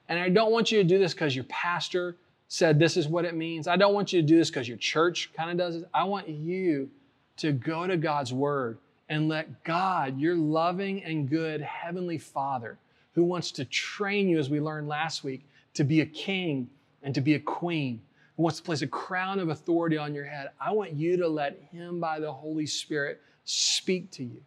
And 0.08 0.18
I 0.18 0.28
don't 0.28 0.52
want 0.52 0.72
you 0.72 0.78
to 0.78 0.84
do 0.84 0.98
this 0.98 1.14
because 1.14 1.34
your 1.34 1.44
pastor 1.44 2.16
said 2.48 2.78
this 2.78 2.96
is 2.96 3.08
what 3.08 3.24
it 3.24 3.34
means. 3.34 3.66
I 3.66 3.76
don't 3.76 3.94
want 3.94 4.12
you 4.12 4.20
to 4.20 4.26
do 4.26 4.36
this 4.36 4.50
because 4.50 4.68
your 4.68 4.76
church 4.76 5.30
kind 5.34 5.50
of 5.50 5.56
does 5.56 5.76
it. 5.76 5.88
I 5.94 6.04
want 6.04 6.28
you 6.28 6.90
to 7.38 7.52
go 7.52 7.86
to 7.86 7.96
God's 7.96 8.32
Word 8.32 8.78
and 9.08 9.28
let 9.28 9.64
God, 9.64 10.18
your 10.18 10.36
loving 10.36 11.02
and 11.04 11.28
good 11.28 11.60
Heavenly 11.60 12.18
Father, 12.18 12.78
who 13.14 13.24
wants 13.24 13.50
to 13.52 13.64
train 13.64 14.28
you, 14.28 14.38
as 14.38 14.50
we 14.50 14.60
learned 14.60 14.88
last 14.88 15.24
week, 15.24 15.46
to 15.74 15.84
be 15.84 16.00
a 16.00 16.06
king 16.06 16.68
and 17.02 17.14
to 17.14 17.20
be 17.20 17.34
a 17.34 17.40
queen, 17.40 18.00
who 18.36 18.42
wants 18.42 18.58
to 18.58 18.64
place 18.64 18.82
a 18.82 18.86
crown 18.86 19.38
of 19.38 19.48
authority 19.48 19.96
on 19.96 20.14
your 20.14 20.24
head, 20.24 20.50
I 20.60 20.72
want 20.72 20.92
you 20.92 21.16
to 21.16 21.28
let 21.28 21.58
Him, 21.70 22.00
by 22.00 22.20
the 22.20 22.32
Holy 22.32 22.66
Spirit, 22.66 23.20
speak 23.44 24.10
to 24.12 24.24
you. 24.24 24.42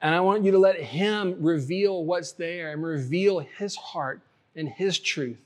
And 0.00 0.14
I 0.14 0.20
want 0.20 0.44
you 0.44 0.50
to 0.52 0.58
let 0.58 0.76
Him 0.76 1.36
reveal 1.38 2.04
what's 2.04 2.32
there 2.32 2.72
and 2.72 2.82
reveal 2.82 3.38
His 3.38 3.76
heart 3.76 4.20
and 4.56 4.68
His 4.68 4.98
truth. 4.98 5.38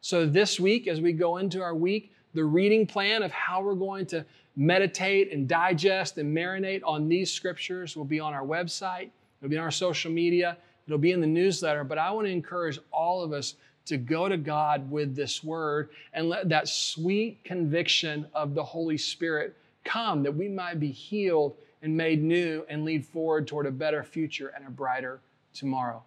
So, 0.00 0.26
this 0.26 0.58
week, 0.58 0.88
as 0.88 1.00
we 1.00 1.12
go 1.12 1.36
into 1.36 1.62
our 1.62 1.74
week, 1.74 2.12
the 2.34 2.44
reading 2.44 2.86
plan 2.86 3.22
of 3.22 3.30
how 3.30 3.62
we're 3.62 3.74
going 3.74 4.06
to 4.06 4.24
meditate 4.56 5.32
and 5.32 5.48
digest 5.48 6.18
and 6.18 6.36
marinate 6.36 6.82
on 6.84 7.08
these 7.08 7.30
scriptures 7.30 7.96
will 7.96 8.04
be 8.04 8.20
on 8.20 8.34
our 8.34 8.44
website, 8.44 9.10
it'll 9.40 9.50
be 9.50 9.56
on 9.56 9.64
our 9.64 9.70
social 9.70 10.10
media, 10.10 10.56
it'll 10.86 10.98
be 10.98 11.12
in 11.12 11.20
the 11.20 11.26
newsletter. 11.26 11.84
But 11.84 11.98
I 11.98 12.10
want 12.10 12.26
to 12.26 12.32
encourage 12.32 12.78
all 12.90 13.22
of 13.22 13.32
us 13.32 13.54
to 13.86 13.96
go 13.96 14.28
to 14.28 14.36
God 14.36 14.90
with 14.90 15.14
this 15.14 15.42
word 15.42 15.90
and 16.12 16.28
let 16.28 16.48
that 16.48 16.68
sweet 16.68 17.42
conviction 17.44 18.26
of 18.34 18.54
the 18.54 18.62
Holy 18.62 18.98
Spirit 18.98 19.56
come 19.84 20.22
that 20.22 20.34
we 20.34 20.48
might 20.48 20.78
be 20.78 20.90
healed 20.90 21.56
and 21.82 21.96
made 21.96 22.22
new 22.22 22.64
and 22.68 22.84
lead 22.84 23.04
forward 23.04 23.46
toward 23.46 23.66
a 23.66 23.70
better 23.70 24.04
future 24.04 24.52
and 24.54 24.66
a 24.66 24.70
brighter 24.70 25.20
tomorrow. 25.52 26.02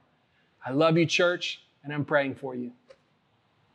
I 0.66 0.72
love 0.72 0.98
you, 0.98 1.06
church, 1.06 1.62
and 1.86 1.94
I'm 1.94 2.04
praying 2.04 2.36
for 2.36 2.56
you. 2.56 2.72